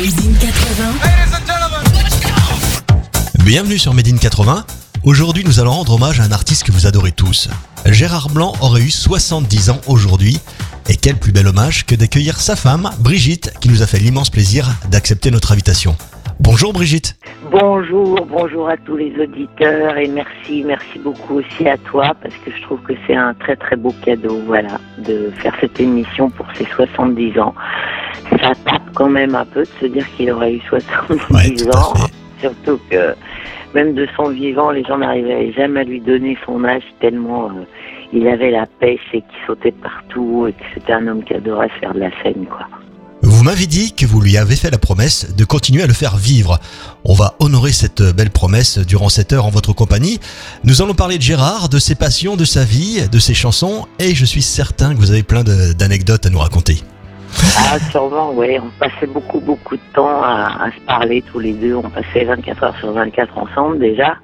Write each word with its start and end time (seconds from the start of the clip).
Made 0.00 0.08
in 0.08 0.32
80. 0.32 0.96
Bienvenue 3.44 3.76
sur 3.76 3.92
Made 3.92 4.08
in 4.08 4.16
80. 4.16 4.64
Aujourd'hui, 5.04 5.44
nous 5.44 5.60
allons 5.60 5.72
rendre 5.72 5.92
hommage 5.92 6.20
à 6.20 6.22
un 6.22 6.32
artiste 6.32 6.64
que 6.64 6.72
vous 6.72 6.86
adorez 6.86 7.12
tous. 7.12 7.50
Gérard 7.84 8.30
Blanc 8.30 8.54
aurait 8.62 8.80
eu 8.80 8.88
70 8.88 9.68
ans 9.68 9.80
aujourd'hui. 9.86 10.40
Et 10.88 10.96
quel 10.96 11.16
plus 11.16 11.32
bel 11.32 11.46
hommage 11.46 11.84
que 11.84 11.94
d'accueillir 11.94 12.40
sa 12.40 12.56
femme, 12.56 12.88
Brigitte, 13.00 13.52
qui 13.60 13.68
nous 13.68 13.82
a 13.82 13.86
fait 13.86 13.98
l'immense 13.98 14.30
plaisir 14.30 14.70
d'accepter 14.90 15.30
notre 15.30 15.52
invitation. 15.52 15.94
Bonjour 16.40 16.72
Brigitte. 16.72 17.18
Bonjour, 17.50 18.24
bonjour 18.24 18.70
à 18.70 18.78
tous 18.78 18.96
les 18.96 19.12
auditeurs 19.20 19.98
et 19.98 20.08
merci, 20.08 20.64
merci 20.64 20.98
beaucoup 20.98 21.40
aussi 21.40 21.68
à 21.68 21.76
toi 21.76 22.14
parce 22.22 22.34
que 22.36 22.50
je 22.50 22.62
trouve 22.62 22.80
que 22.80 22.94
c'est 23.06 23.16
un 23.16 23.34
très 23.34 23.56
très 23.56 23.76
beau 23.76 23.94
cadeau, 24.02 24.40
voilà, 24.46 24.80
de 24.96 25.30
faire 25.42 25.54
cette 25.60 25.78
émission 25.78 26.30
pour 26.30 26.46
ses 26.56 26.64
70 26.64 27.38
ans. 27.38 27.54
Ça 28.30 28.54
tape 28.64 28.79
quand 28.94 29.08
même 29.08 29.34
un 29.34 29.44
peu 29.44 29.62
de 29.62 29.70
se 29.80 29.86
dire 29.86 30.06
qu'il 30.16 30.30
aurait 30.30 30.54
eu 30.54 30.60
70 30.68 31.20
Ouais, 31.30 31.54
tout 31.54 31.70
à 31.70 31.78
ans, 31.78 31.94
surtout 32.40 32.80
que 32.90 33.14
même 33.74 33.94
de 33.94 34.06
son 34.16 34.30
vivant, 34.30 34.70
les 34.70 34.84
gens 34.84 34.98
n'arrivaient 34.98 35.52
jamais 35.52 35.80
à 35.80 35.84
lui 35.84 36.00
donner 36.00 36.36
son 36.44 36.64
âge 36.64 36.82
tellement 37.00 37.46
euh, 37.46 37.64
il 38.12 38.26
avait 38.26 38.50
la 38.50 38.66
pêche 38.66 39.00
et 39.12 39.20
qu'il 39.20 39.46
sautait 39.46 39.72
partout 39.72 40.46
et 40.48 40.52
que 40.52 40.64
c'était 40.74 40.92
un 40.92 41.06
homme 41.06 41.22
qui 41.22 41.34
adorait 41.34 41.70
faire 41.80 41.94
de 41.94 42.00
la 42.00 42.10
scène, 42.22 42.46
quoi. 42.46 42.66
Vous 43.22 43.44
m'avez 43.44 43.66
dit 43.66 43.92
que 43.92 44.06
vous 44.06 44.20
lui 44.20 44.38
avez 44.38 44.56
fait 44.56 44.70
la 44.70 44.78
promesse 44.78 45.34
de 45.36 45.44
continuer 45.44 45.82
à 45.82 45.86
le 45.86 45.92
faire 45.92 46.16
vivre. 46.16 46.58
On 47.04 47.12
va 47.12 47.34
honorer 47.38 47.70
cette 47.70 48.02
belle 48.02 48.30
promesse 48.30 48.78
durant 48.78 49.10
cette 49.10 49.32
heure 49.32 49.44
en 49.44 49.50
votre 49.50 49.74
compagnie. 49.74 50.18
Nous 50.64 50.80
allons 50.80 50.94
parler 50.94 51.18
de 51.18 51.22
Gérard, 51.22 51.68
de 51.68 51.78
ses 51.78 51.94
passions, 51.94 52.36
de 52.36 52.46
sa 52.46 52.64
vie, 52.64 53.08
de 53.10 53.18
ses 53.18 53.34
chansons, 53.34 53.86
et 53.98 54.14
je 54.14 54.24
suis 54.24 54.42
certain 54.42 54.94
que 54.94 54.98
vous 54.98 55.10
avez 55.10 55.22
plein 55.22 55.44
d'anecdotes 55.44 56.24
à 56.26 56.30
nous 56.30 56.38
raconter. 56.38 56.82
Ah, 57.56 57.78
sûrement, 57.90 58.32
oui. 58.34 58.58
On 58.58 58.70
passait 58.78 59.06
beaucoup, 59.06 59.40
beaucoup 59.40 59.76
de 59.76 59.82
temps 59.94 60.22
à, 60.22 60.70
se 60.74 60.80
parler 60.86 61.22
tous 61.22 61.38
les 61.38 61.52
deux. 61.52 61.76
On 61.76 61.88
passait 61.88 62.24
24 62.24 62.62
heures 62.62 62.76
sur 62.78 62.92
24 62.92 63.38
ensemble 63.38 63.78
déjà. 63.78 64.16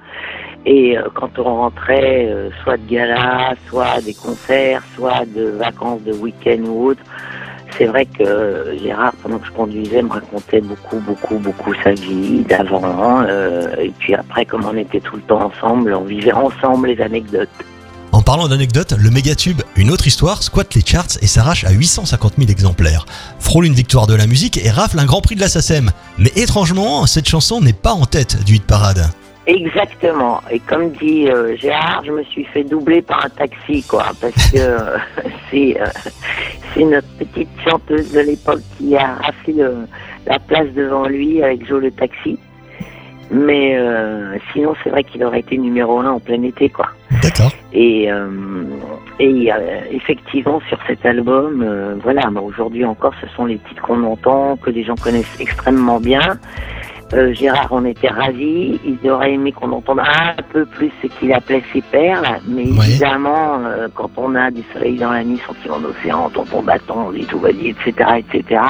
Et 0.65 0.97
euh, 0.97 1.03
quand 1.13 1.39
on 1.39 1.43
rentrait, 1.43 2.27
euh, 2.27 2.49
soit 2.63 2.77
de 2.77 2.87
gala, 2.89 3.53
soit 3.67 4.01
des 4.03 4.13
concerts, 4.13 4.83
soit 4.95 5.25
de 5.33 5.45
vacances 5.51 6.01
de 6.03 6.13
week-end 6.13 6.59
ou 6.67 6.87
autre, 6.87 7.01
c'est 7.77 7.85
vrai 7.85 8.05
que 8.05 8.23
euh, 8.23 8.77
Gérard, 8.79 9.13
pendant 9.23 9.37
que 9.39 9.47
je 9.47 9.51
conduisais, 9.51 10.01
me 10.01 10.09
racontait 10.09 10.61
beaucoup, 10.61 10.99
beaucoup, 10.99 11.37
beaucoup 11.37 11.73
sa 11.83 11.93
vie 11.93 12.43
d'avant. 12.43 13.23
et 13.23 13.91
puis 13.99 14.15
après, 14.15 14.45
comme 14.45 14.65
on 14.65 14.75
était 14.75 14.99
tout 14.99 15.15
le 15.15 15.21
temps 15.21 15.45
ensemble, 15.45 15.93
on 15.93 16.03
vivait 16.03 16.33
ensemble 16.33 16.87
les 16.87 17.01
anecdotes. 17.01 17.47
En 18.11 18.21
parlant 18.21 18.47
d'anecdotes, 18.47 18.93
le 18.97 19.09
mégatube 19.11 19.61
Une 19.75 19.91
autre 19.91 20.07
histoire 20.07 20.41
squatte 20.41 20.75
les 20.75 20.85
charts 20.85 21.17
et 21.21 21.27
s'arrache 21.27 21.65
à 21.65 21.71
850 21.71 22.33
000 22.37 22.49
exemplaires. 22.49 23.05
Frôle 23.39 23.65
une 23.65 23.73
victoire 23.73 24.07
de 24.07 24.15
la 24.15 24.27
musique 24.27 24.57
et 24.63 24.69
rafle 24.69 24.99
un 24.99 25.05
grand 25.05 25.21
prix 25.21 25.35
de 25.35 25.41
la 25.41 25.49
SACEM. 25.49 25.91
Mais 26.17 26.31
étrangement, 26.35 27.05
cette 27.05 27.27
chanson 27.27 27.61
n'est 27.61 27.73
pas 27.73 27.91
en 27.91 28.05
tête 28.05 28.43
du 28.43 28.55
hit 28.55 28.65
parade. 28.65 29.09
Exactement. 29.45 30.41
Et 30.51 30.59
comme 30.59 30.91
dit 30.91 31.29
euh, 31.29 31.55
Gérard, 31.57 32.03
je 32.05 32.11
me 32.11 32.23
suis 32.23 32.43
fait 32.45 32.63
doubler 32.63 33.01
par 33.01 33.25
un 33.25 33.29
taxi, 33.29 33.83
quoi, 33.83 34.07
parce 34.19 34.51
que 34.51 34.57
euh, 34.57 34.97
c'est 35.49 35.79
euh, 35.79 35.85
c'est 36.73 36.83
notre 36.83 37.07
petite 37.17 37.49
chanteuse 37.65 38.11
de 38.11 38.19
l'époque 38.19 38.61
qui 38.77 38.95
a 38.97 39.15
raflé 39.15 39.55
la 40.25 40.39
place 40.39 40.67
devant 40.75 41.07
lui 41.07 41.41
avec 41.41 41.65
Joe 41.65 41.81
le 41.81 41.91
taxi. 41.91 42.37
Mais 43.29 43.77
euh, 43.77 44.37
sinon, 44.53 44.73
c'est 44.83 44.89
vrai 44.89 45.03
qu'il 45.03 45.23
aurait 45.23 45.41
été 45.41 45.57
numéro 45.57 45.99
un 45.99 46.11
en 46.11 46.19
plein 46.19 46.41
été, 46.43 46.69
quoi. 46.69 46.87
D'accord. 47.21 47.51
Et, 47.73 48.11
euh, 48.11 48.27
et 49.19 49.51
euh, 49.51 49.81
effectivement, 49.91 50.61
sur 50.69 50.79
cet 50.87 51.05
album, 51.05 51.61
euh, 51.61 51.95
voilà, 52.01 52.29
mais 52.31 52.39
aujourd'hui 52.39 52.85
encore, 52.85 53.13
ce 53.21 53.27
sont 53.35 53.45
les 53.45 53.57
titres 53.57 53.81
qu'on 53.81 54.03
entend, 54.03 54.57
que 54.57 54.69
les 54.69 54.83
gens 54.83 54.95
connaissent 54.95 55.39
extrêmement 55.39 55.99
bien. 55.99 56.39
Euh, 57.13 57.33
Gérard 57.33 57.71
en 57.71 57.85
était 57.85 58.09
ravi. 58.09 58.79
Il 58.85 59.09
aurait 59.09 59.33
aimé 59.33 59.51
qu'on 59.53 59.71
entende 59.71 59.99
un 60.01 60.41
peu 60.51 60.65
plus 60.65 60.91
ce 61.01 61.07
qu'il 61.07 61.31
appelait 61.33 61.63
ses 61.71 61.81
perles. 61.81 62.27
Mais 62.47 62.63
Ouais. 62.63 62.85
évidemment, 62.89 63.59
euh, 63.65 63.87
quand 63.95 64.09
on 64.17 64.35
a 64.35 64.51
du 64.51 64.61
soleil 64.73 64.97
dans 64.97 65.11
la 65.11 65.23
nuit, 65.23 65.39
sentiment 65.47 65.79
d'océan, 65.79 66.29
tonton 66.29 66.61
bâton, 66.61 67.09
les 67.11 67.23
tout 67.23 67.41
etc., 67.47 67.93
etc., 68.19 68.61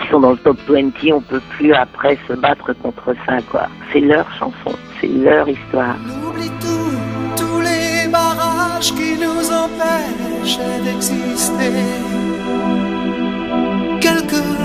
qui 0.00 0.08
sont 0.08 0.20
dans 0.20 0.30
le 0.32 0.36
top 0.36 0.58
20, 0.68 0.90
on 1.12 1.20
peut 1.20 1.40
plus 1.50 1.72
après 1.72 2.16
se 2.28 2.34
battre 2.34 2.72
contre 2.74 3.14
ça, 3.26 3.38
quoi. 3.50 3.66
C'est 3.92 4.00
leur 4.00 4.30
chanson, 4.38 4.76
c'est 5.00 5.08
leur 5.08 5.48
histoire. 5.48 5.96
On 6.22 6.28
oublie 6.30 6.50
tout, 6.60 7.36
tous 7.36 7.60
les 7.60 8.08
barrages 8.10 8.92
qui 8.92 9.14
nous 9.18 9.50
empêchent 9.52 10.58
d'exister. 10.84 11.72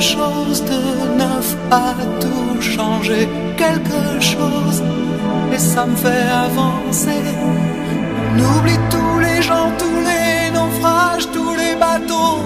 Chose 0.01 0.63
de 0.63 1.16
neuf 1.16 1.56
a 1.69 1.94
tout 2.19 2.59
changé, 2.59 3.29
quelque 3.56 4.19
chose, 4.19 4.81
et 5.53 5.59
ça 5.59 5.85
me 5.85 5.95
fait 5.95 6.28
avancer. 6.47 7.22
On 8.34 8.39
oublie 8.39 8.79
tous 8.89 9.19
les 9.19 9.44
gens, 9.44 9.72
tous 9.78 10.01
les 10.09 10.50
naufrages, 10.57 11.28
tous 11.31 11.53
les 11.56 11.75
bateaux 11.75 12.39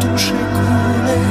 touchés, 0.00 0.46
coulés. 0.56 1.28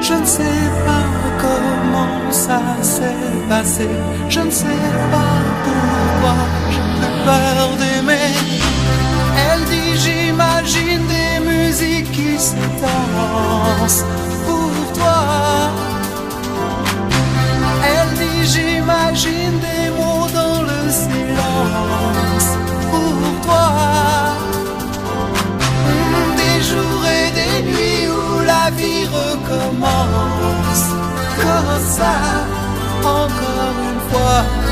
Je 0.00 0.14
ne 0.14 0.24
sais 0.24 0.62
pas 0.86 1.06
comment 1.42 2.30
ça 2.30 2.62
s'est 2.80 3.26
passé. 3.48 3.88
Je 4.28 4.40
ne 4.40 4.50
sais 4.50 4.82
pas 5.10 5.36
pourquoi 5.64 6.36
j'ai 6.70 7.10
peur 7.26 7.76
d'aimer. 7.80 8.13
Pour 14.46 14.92
toi. 14.92 15.70
Elle 17.82 18.10
dit 18.18 18.44
j'imagine 18.44 19.58
des 19.60 19.90
mots 19.90 20.28
dans 20.34 20.62
le 20.62 20.90
silence 20.90 22.48
pour 22.90 23.46
toi. 23.46 23.68
Des 26.36 26.62
jours 26.62 27.04
et 27.06 27.30
des 27.40 27.56
nuits 27.70 28.08
où 28.08 28.40
la 28.44 28.70
vie 28.70 29.06
recommence 29.06 30.84
comme 31.40 31.80
ça, 31.96 32.16
encore 33.02 33.76
une 33.88 34.00
fois. 34.10 34.64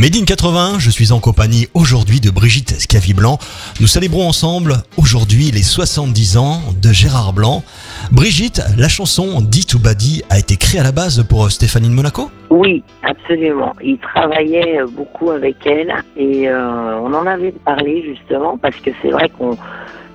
Made 0.00 0.16
in 0.16 0.24
80, 0.24 0.78
je 0.78 0.88
suis 0.88 1.12
en 1.12 1.20
compagnie 1.20 1.68
aujourd'hui 1.74 2.20
de 2.20 2.30
Brigitte 2.30 2.70
Scaviblanc. 2.70 3.36
Nous 3.82 3.86
célébrons 3.86 4.26
ensemble 4.26 4.76
aujourd'hui 4.96 5.50
les 5.50 5.62
70 5.62 6.38
ans 6.38 6.60
de 6.82 6.90
Gérard 6.90 7.34
Blanc. 7.34 7.62
Brigitte, 8.10 8.62
la 8.78 8.88
chanson 8.88 9.42
Dit 9.42 9.66
to 9.66 9.78
Badi 9.78 10.22
a 10.30 10.38
été 10.38 10.56
créée 10.56 10.80
à 10.80 10.84
la 10.84 10.92
base 10.92 11.22
pour 11.28 11.50
Stéphanie 11.50 11.90
de 11.90 11.92
Monaco? 11.92 12.30
Oui, 12.48 12.82
absolument. 13.02 13.74
Il 13.82 13.98
travaillait 13.98 14.78
beaucoup 14.90 15.32
avec 15.32 15.66
elle 15.66 15.92
et 16.16 16.48
euh, 16.48 16.98
on 17.00 17.12
en 17.12 17.26
avait 17.26 17.52
parlé 17.52 18.02
justement 18.02 18.56
parce 18.56 18.76
que 18.76 18.92
c'est 19.02 19.10
vrai 19.10 19.28
qu'on 19.28 19.58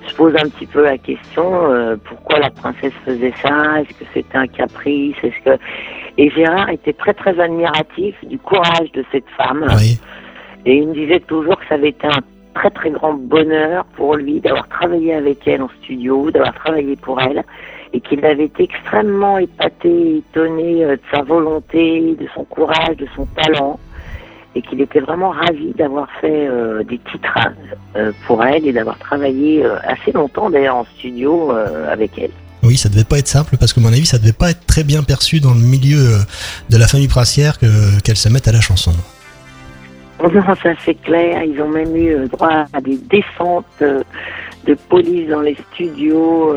se 0.08 0.14
pose 0.16 0.34
un 0.34 0.48
petit 0.48 0.66
peu 0.66 0.82
la 0.82 0.98
question 0.98 1.44
euh, 1.70 1.94
pourquoi 2.02 2.40
la 2.40 2.50
princesse 2.50 2.92
faisait 3.04 3.34
ça? 3.40 3.82
Est-ce 3.82 3.96
que 3.96 4.04
c'était 4.12 4.36
un 4.36 4.48
caprice? 4.48 5.14
Est-ce 5.22 5.44
que 5.44 5.62
et 6.18 6.30
Gérard 6.30 6.70
était 6.70 6.92
très 6.92 7.14
très 7.14 7.38
admiratif 7.38 8.14
du 8.24 8.38
courage 8.38 8.90
de 8.92 9.04
cette 9.12 9.28
femme. 9.36 9.66
Et 10.64 10.78
il 10.78 10.88
me 10.88 10.94
disait 10.94 11.20
toujours 11.20 11.58
que 11.58 11.66
ça 11.68 11.74
avait 11.74 11.90
été 11.90 12.06
un 12.06 12.20
très 12.54 12.70
très 12.70 12.90
grand 12.90 13.14
bonheur 13.14 13.84
pour 13.96 14.16
lui 14.16 14.40
d'avoir 14.40 14.66
travaillé 14.68 15.14
avec 15.14 15.46
elle 15.46 15.62
en 15.62 15.68
studio, 15.82 16.30
d'avoir 16.30 16.54
travaillé 16.54 16.96
pour 16.96 17.20
elle, 17.20 17.44
et 17.92 18.00
qu'il 18.00 18.24
avait 18.24 18.46
été 18.46 18.64
extrêmement 18.64 19.38
épaté, 19.38 20.18
étonné 20.18 20.84
euh, 20.84 20.96
de 20.96 21.00
sa 21.12 21.22
volonté, 21.22 22.16
de 22.18 22.26
son 22.34 22.44
courage, 22.44 22.96
de 22.96 23.06
son 23.14 23.26
talent, 23.26 23.78
et 24.54 24.62
qu'il 24.62 24.80
était 24.80 25.00
vraiment 25.00 25.30
ravi 25.30 25.72
d'avoir 25.74 26.10
fait 26.20 26.48
euh, 26.48 26.82
des 26.82 26.98
titres 26.98 27.38
euh, 27.94 28.12
pour 28.26 28.42
elle 28.42 28.66
et 28.66 28.72
d'avoir 28.72 28.98
travaillé 28.98 29.64
assez 29.84 30.12
longtemps 30.12 30.48
d'ailleurs 30.48 30.76
en 30.76 30.84
studio 30.84 31.50
avec 31.50 32.18
elle. 32.18 32.30
Oui, 32.66 32.76
ça 32.76 32.88
devait 32.88 33.04
pas 33.04 33.18
être 33.18 33.28
simple 33.28 33.56
parce 33.58 33.72
que, 33.72 33.78
à 33.78 33.82
mon 33.84 33.92
avis, 33.92 34.06
ça 34.06 34.18
devait 34.18 34.32
pas 34.32 34.50
être 34.50 34.66
très 34.66 34.82
bien 34.82 35.04
perçu 35.04 35.38
dans 35.38 35.54
le 35.54 35.60
milieu 35.60 35.98
euh, 35.98 36.18
de 36.68 36.76
la 36.76 36.88
famille 36.88 37.06
Prassière 37.06 37.58
qu'elle 37.58 38.16
se 38.16 38.28
mette 38.28 38.48
à 38.48 38.52
la 38.52 38.60
chanson. 38.60 38.90
Non, 40.20 40.30
ça 40.32 40.70
c'est 40.84 41.00
clair. 41.02 41.44
Ils 41.44 41.60
ont 41.60 41.68
même 41.68 41.94
eu 41.94 42.08
euh, 42.08 42.26
droit 42.26 42.64
à 42.72 42.80
des 42.80 42.96
descentes 42.96 43.66
euh, 43.82 44.02
de 44.66 44.74
police 44.74 45.28
dans 45.28 45.42
les 45.42 45.56
studios 45.72 46.56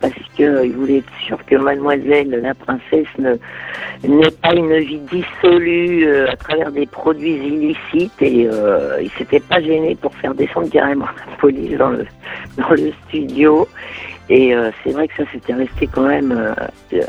parce 0.00 0.14
qu'ils 0.36 0.72
voulaient 0.72 0.98
être 0.98 1.12
sûrs 1.26 1.44
que 1.44 1.56
mademoiselle, 1.56 2.30
la 2.42 2.54
princesse, 2.54 3.06
n'ait 3.18 4.30
pas 4.30 4.54
une 4.54 4.78
vie 4.78 5.02
dissolue 5.12 6.10
à 6.28 6.36
travers 6.36 6.72
des 6.72 6.86
produits 6.86 7.34
illicites 7.34 8.22
et 8.22 8.48
ils 9.02 9.10
s'étaient 9.18 9.40
pas 9.40 9.60
gênés 9.60 9.98
pour 10.00 10.14
faire 10.14 10.34
descendre 10.34 10.70
carrément 10.70 11.04
la 11.04 11.36
police 11.36 11.76
dans 11.76 11.90
le, 11.90 12.06
dans 12.56 12.70
le 12.70 12.90
studio. 13.06 13.68
Et 14.34 14.54
euh, 14.54 14.70
c'est 14.82 14.92
vrai 14.92 15.08
que 15.08 15.16
ça, 15.18 15.24
c'était 15.30 15.52
resté 15.52 15.86
quand 15.86 16.08
même, 16.08 16.32
euh, 16.32 16.54
euh, 16.94 17.02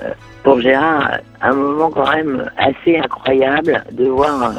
pour 0.43 0.59
Gérard, 0.59 1.19
un 1.41 1.53
moment 1.53 1.89
quand 1.89 2.11
même 2.13 2.51
assez 2.57 2.97
incroyable 2.97 3.81
de 3.93 4.07
voir 4.07 4.53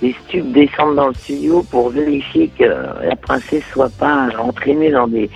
les 0.00 0.16
stupes 0.24 0.50
descendre 0.52 0.94
dans 0.94 1.08
le 1.08 1.14
studio 1.14 1.62
pour 1.70 1.90
vérifier 1.90 2.50
que 2.58 2.64
la 2.64 3.14
princesse 3.14 3.62
soit 3.74 3.90
pas 3.90 4.30
entraînée 4.38 4.90
dans 4.90 5.06
des, 5.06 5.28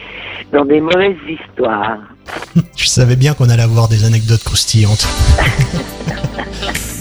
dans 0.50 0.64
des 0.64 0.80
mauvaises 0.80 1.18
histoires. 1.28 1.98
Je 2.76 2.86
savais 2.86 3.16
bien 3.16 3.34
qu'on 3.34 3.50
allait 3.50 3.64
avoir 3.64 3.88
des 3.88 4.06
anecdotes 4.06 4.42
croustillantes. 4.42 5.06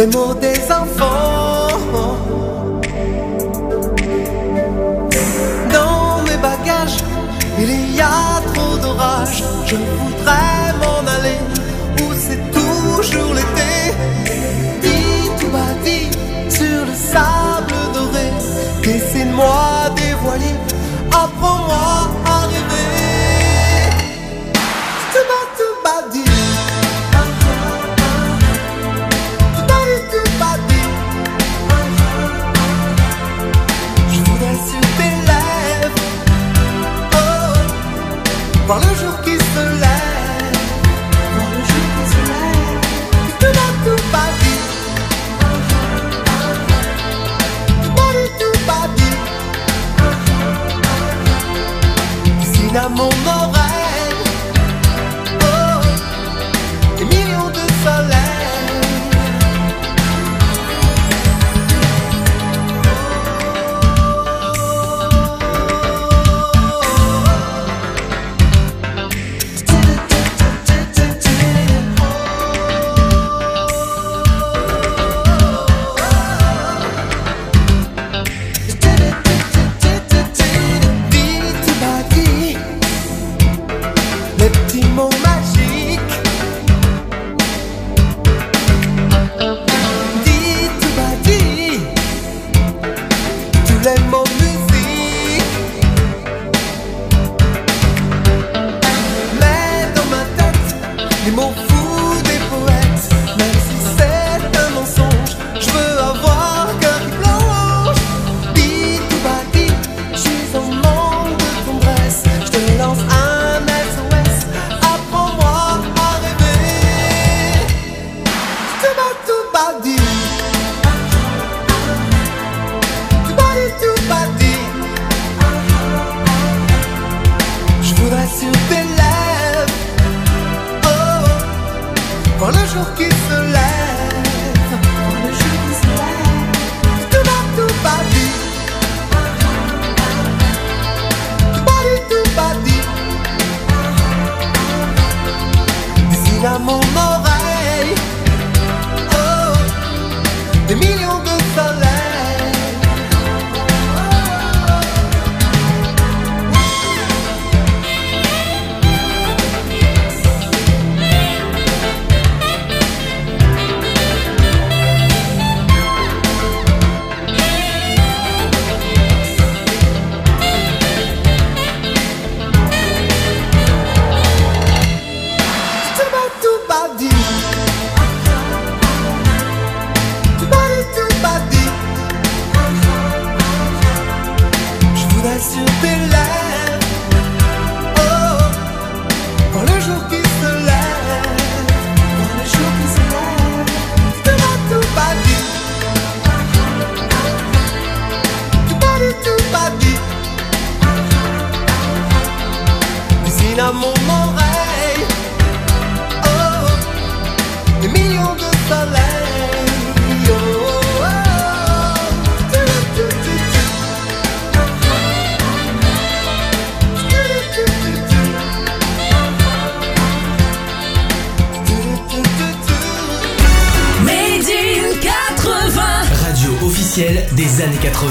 les 0.00 0.06
mots 0.06 0.49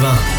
des 0.01 0.38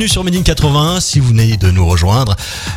bienvenue 0.00 0.12
sur 0.14 0.24
Médine 0.24 0.44
81. 0.44 0.98
Si 1.00 1.20
vous 1.20 1.28
venez 1.28 1.58
de 1.58 1.70
nous 1.70 1.86
rejoindre, 1.86 2.34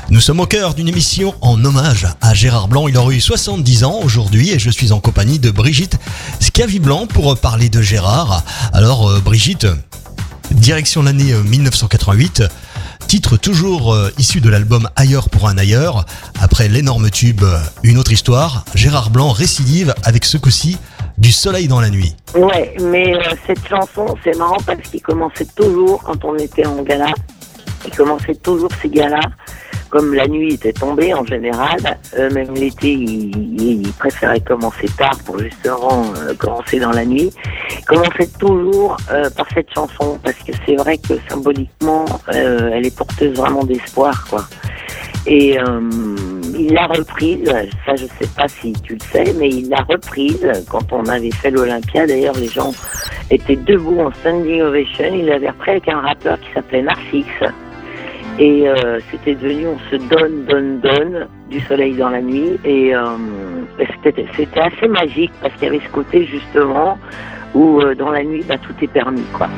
nous 0.10 0.20
sommes 0.20 0.42
au 0.42 0.46
cœur 0.46 0.74
d'une 0.74 0.90
émission 0.90 1.34
en 1.40 1.64
hommage 1.64 2.06
à 2.20 2.34
Gérard 2.34 2.68
Blanc. 2.68 2.90
Il 2.90 2.98
aurait 2.98 3.16
eu 3.16 3.22
70 3.22 3.86
ans 3.86 4.02
aujourd'hui 4.04 4.52
et 4.52 4.60
je 4.60 4.70
suis 4.70 4.92
en 4.92 5.00
compagnie 5.00 5.40
de 5.40 5.50
Brigitte 5.50 5.98
Scavi-Blanc 6.42 7.08
pour 7.08 7.38
parler 7.38 7.70
de 7.70 7.82
Gérard. 7.82 8.44
Alors, 8.74 9.10
euh, 9.10 9.22
Brigitte, 9.22 9.68
direction 10.52 11.02
l'année 11.02 11.32
euh, 11.32 11.44
1988 11.44 12.44
titre 13.08 13.38
toujours 13.38 13.94
euh, 13.94 14.12
issu 14.18 14.42
de 14.42 14.50
l'album 14.50 14.90
Ailleurs 14.98 15.30
pour 15.30 15.48
un 15.48 15.58
ailleurs. 15.58 16.06
Après 16.42 16.68
l'énorme 16.68 17.10
tube 17.10 17.46
Une 17.84 18.00
autre 18.00 18.12
histoire, 18.12 18.66
Gérard 18.76 19.12
Blanc 19.12 19.32
récidive 19.32 19.96
avec 20.04 20.26
ce 20.26 20.38
coup-ci 20.38 20.78
du 21.24 21.32
soleil 21.32 21.68
dans 21.70 21.80
la 21.80 21.90
nuit. 21.90 22.14
Ouais, 22.36 22.76
mais 22.82 23.16
euh, 23.16 23.22
cette 23.48 23.66
chanson, 23.66 24.06
c'est 24.26 24.38
marrant 24.38 24.58
parce 24.66 24.82
qu'il 24.90 25.02
commençait 25.02 25.48
toujours, 25.56 26.04
quand 26.04 26.24
on 26.26 26.36
était 26.38 26.66
en 26.68 26.82
gala, 26.84 27.08
il 27.86 27.96
commençait 27.96 28.36
toujours 28.36 28.70
ces 28.82 28.90
galas, 28.90 29.30
comme 29.90 30.14
la 30.14 30.28
nuit 30.28 30.56
était 30.56 30.74
tombée 30.74 31.14
en 31.14 31.24
général, 31.26 31.78
euh, 32.20 32.30
même 32.32 32.54
l'été, 32.56 32.92
il, 32.92 33.62
il- 33.62 33.92
préférait 33.94 34.42
commencer 34.42 34.88
tard 34.98 35.18
pour 35.26 35.40
justement 35.40 36.04
euh, 36.18 36.34
commencer 36.36 36.78
dans 36.80 36.92
la 36.92 37.06
nuit. 37.06 37.32
Il 37.80 37.86
commençait 37.86 38.30
toujours 38.38 38.98
par 39.38 39.48
cette 39.54 39.74
chanson, 39.74 40.20
parce 40.22 40.36
que 40.46 40.52
c'est 40.66 40.76
vrai 40.76 40.98
que 40.98 41.14
symboliquement, 41.30 42.04
elle 42.28 42.86
est 42.86 42.96
porteuse 42.98 43.34
vraiment 43.38 43.64
d'espoir, 43.64 44.26
quoi. 44.30 44.46
Et 45.26 45.58
il 46.58 46.74
l'a 46.74 46.88
reprise, 46.88 47.46
ça 47.86 47.96
je 47.96 48.06
sais 48.06 48.30
pas 48.36 48.48
si 48.48 48.74
tu 48.84 48.94
le 48.94 49.00
sais, 49.00 49.34
mais 49.40 49.50
il 49.50 49.70
l'a 49.70 49.82
reprise 49.88 50.46
quand 50.70 50.92
on 50.92 51.06
avait 51.06 51.32
fait 51.32 51.52
l'Olympia. 51.52 52.06
D'ailleurs, 52.08 52.36
les 52.36 52.48
gens 52.48 52.72
étaient 53.30 53.56
debout 53.56 54.00
en 54.00 54.12
standing 54.12 54.62
ovation. 54.62 55.06
Il 55.14 55.26
l'avait 55.26 55.50
repris 55.50 55.72
avec 55.72 55.88
un 55.88 56.02
rappeur 56.02 56.40
qui 56.40 56.52
s'appelait 56.54 56.82
Narcix. 56.82 57.26
Et 58.40 58.68
euh, 58.68 59.00
c'était 59.12 59.36
devenu 59.36 59.68
On 59.68 59.80
se 59.92 59.96
donne, 60.08 60.46
donne, 60.46 60.80
donne 60.80 61.28
du 61.50 61.60
soleil 61.62 61.94
dans 61.96 62.10
la 62.10 62.22
nuit. 62.22 62.58
Et, 62.66 62.96
euh, 62.96 63.18
c'était 64.04 64.26
assez 64.60 64.88
magique 64.88 65.32
parce 65.42 65.54
qu'il 65.56 65.66
y 65.66 65.68
avait 65.68 65.82
ce 65.86 65.92
côté 65.92 66.26
justement 66.26 66.98
où 67.54 67.80
euh, 67.82 67.94
dans 67.96 68.10
la 68.10 68.24
nuit, 68.24 68.44
bah, 68.48 68.56
tout 68.58 68.74
est 68.82 68.88
permis. 68.88 69.26
quoi. 69.34 69.50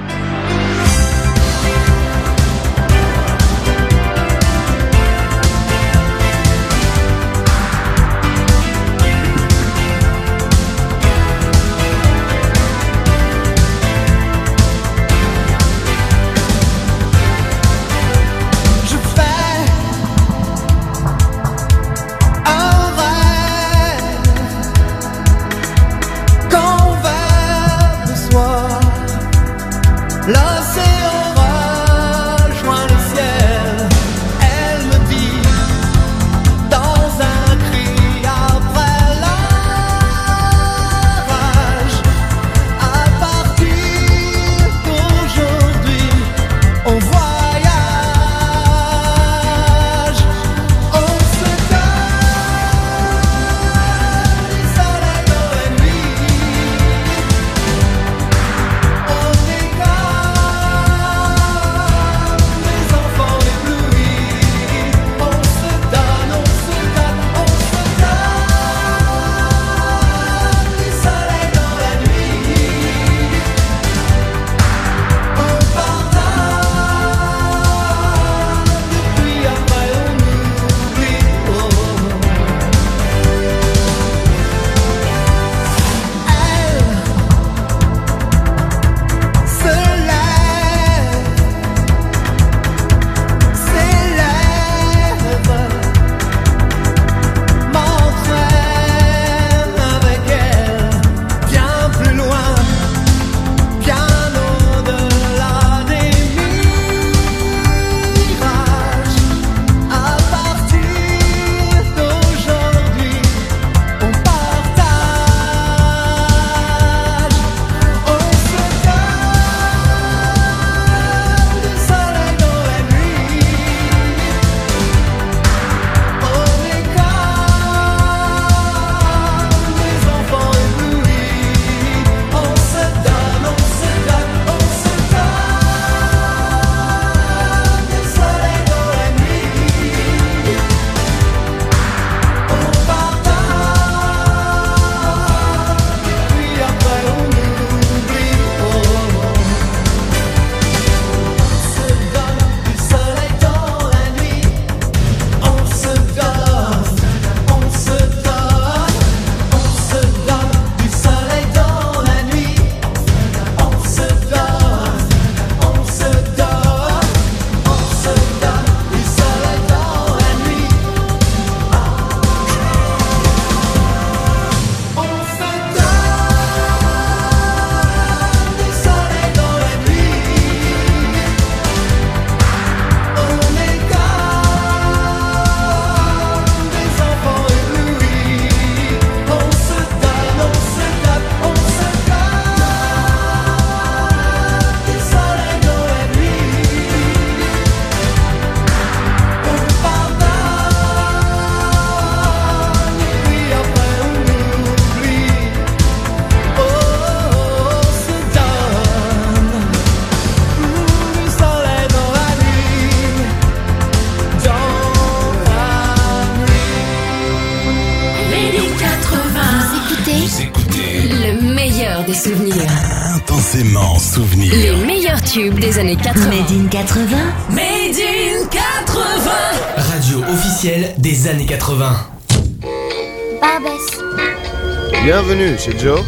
Joe. 235.74 236.05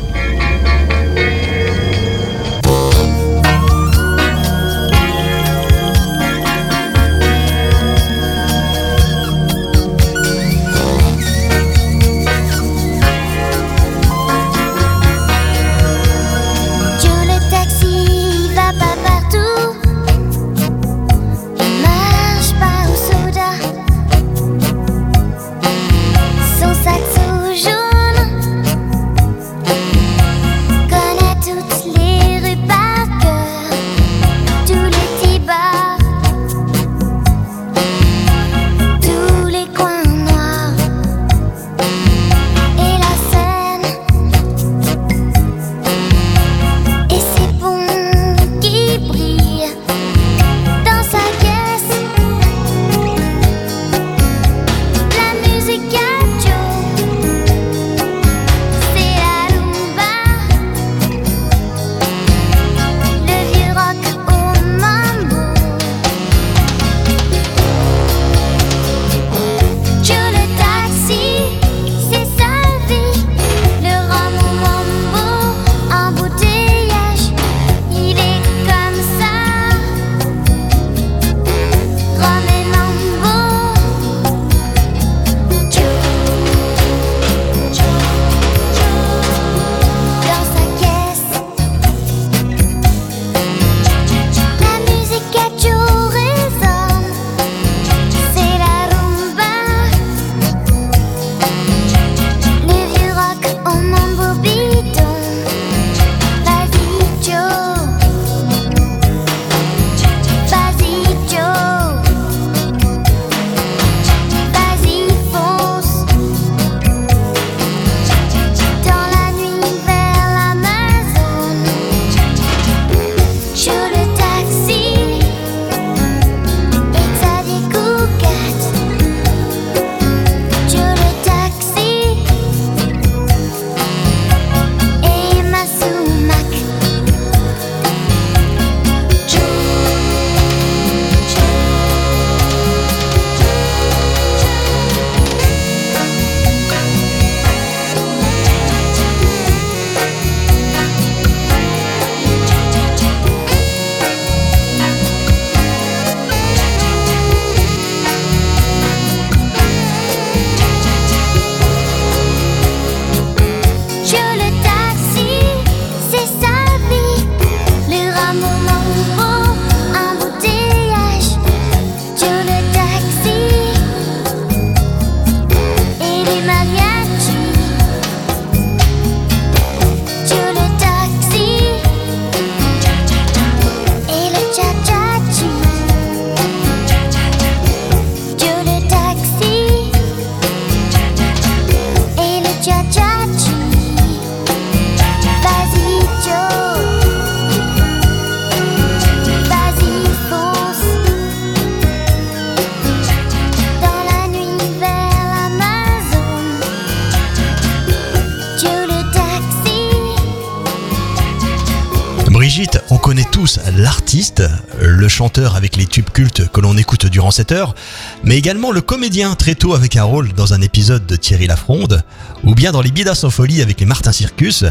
7 217.38 217.52
heures, 217.52 217.76
mais 218.24 218.36
également 218.36 218.72
le 218.72 218.82
comédien 218.82 219.36
très 219.36 219.54
tôt 219.54 219.76
avec 219.76 219.96
un 219.96 220.04
rôle 220.04 220.34
dans 220.34 220.56
un 220.56 220.62
épisode 220.62 221.06
de 221.06 221.16
Thierry 221.16 221.46
Lafronde, 221.46 222.02
ou 222.44 222.56
bien 222.56 222.72
dans 222.72 222.82
Les 222.82 222.90
Bidas 222.90 223.22
en 223.24 223.30
folie 223.30 223.62
avec 223.62 223.80
les 223.80 223.86
Martin 223.86 224.12
Circus, 224.12 224.66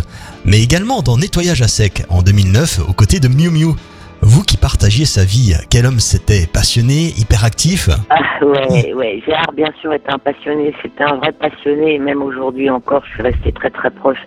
mais 0.44 0.61
également 0.61 1.00
dans 1.00 1.16
Nettoyage 1.16 1.62
à 1.62 1.68
sec 1.68 2.05
en 2.09 2.22
2009 2.22 2.81
aux 2.88 2.92
côtés 2.92 3.20
de 3.20 3.29
Miu 3.29 3.50
Miu. 3.50 3.74
Vous 4.20 4.42
qui 4.42 4.57
partagiez 4.57 5.05
sa 5.05 5.22
vie, 5.22 5.55
quel 5.70 5.87
homme 5.87 6.00
c'était? 6.00 6.48
Passionné, 6.52 7.12
hyperactif? 7.16 7.88
Ah 8.11 8.44
ouais, 8.44 8.92
ouais. 8.94 9.22
Gérard 9.24 9.52
bien 9.55 9.70
sûr 9.81 9.92
était 9.92 10.11
un 10.11 10.18
passionné, 10.18 10.74
c'était 10.83 11.05
un 11.05 11.18
vrai 11.18 11.31
passionné, 11.31 12.00
même 12.00 12.20
aujourd'hui 12.20 12.68
encore, 12.68 13.05
je 13.07 13.12
suis 13.12 13.22
resté 13.22 13.52
très 13.52 13.70
très 13.70 13.90
proche 13.90 14.18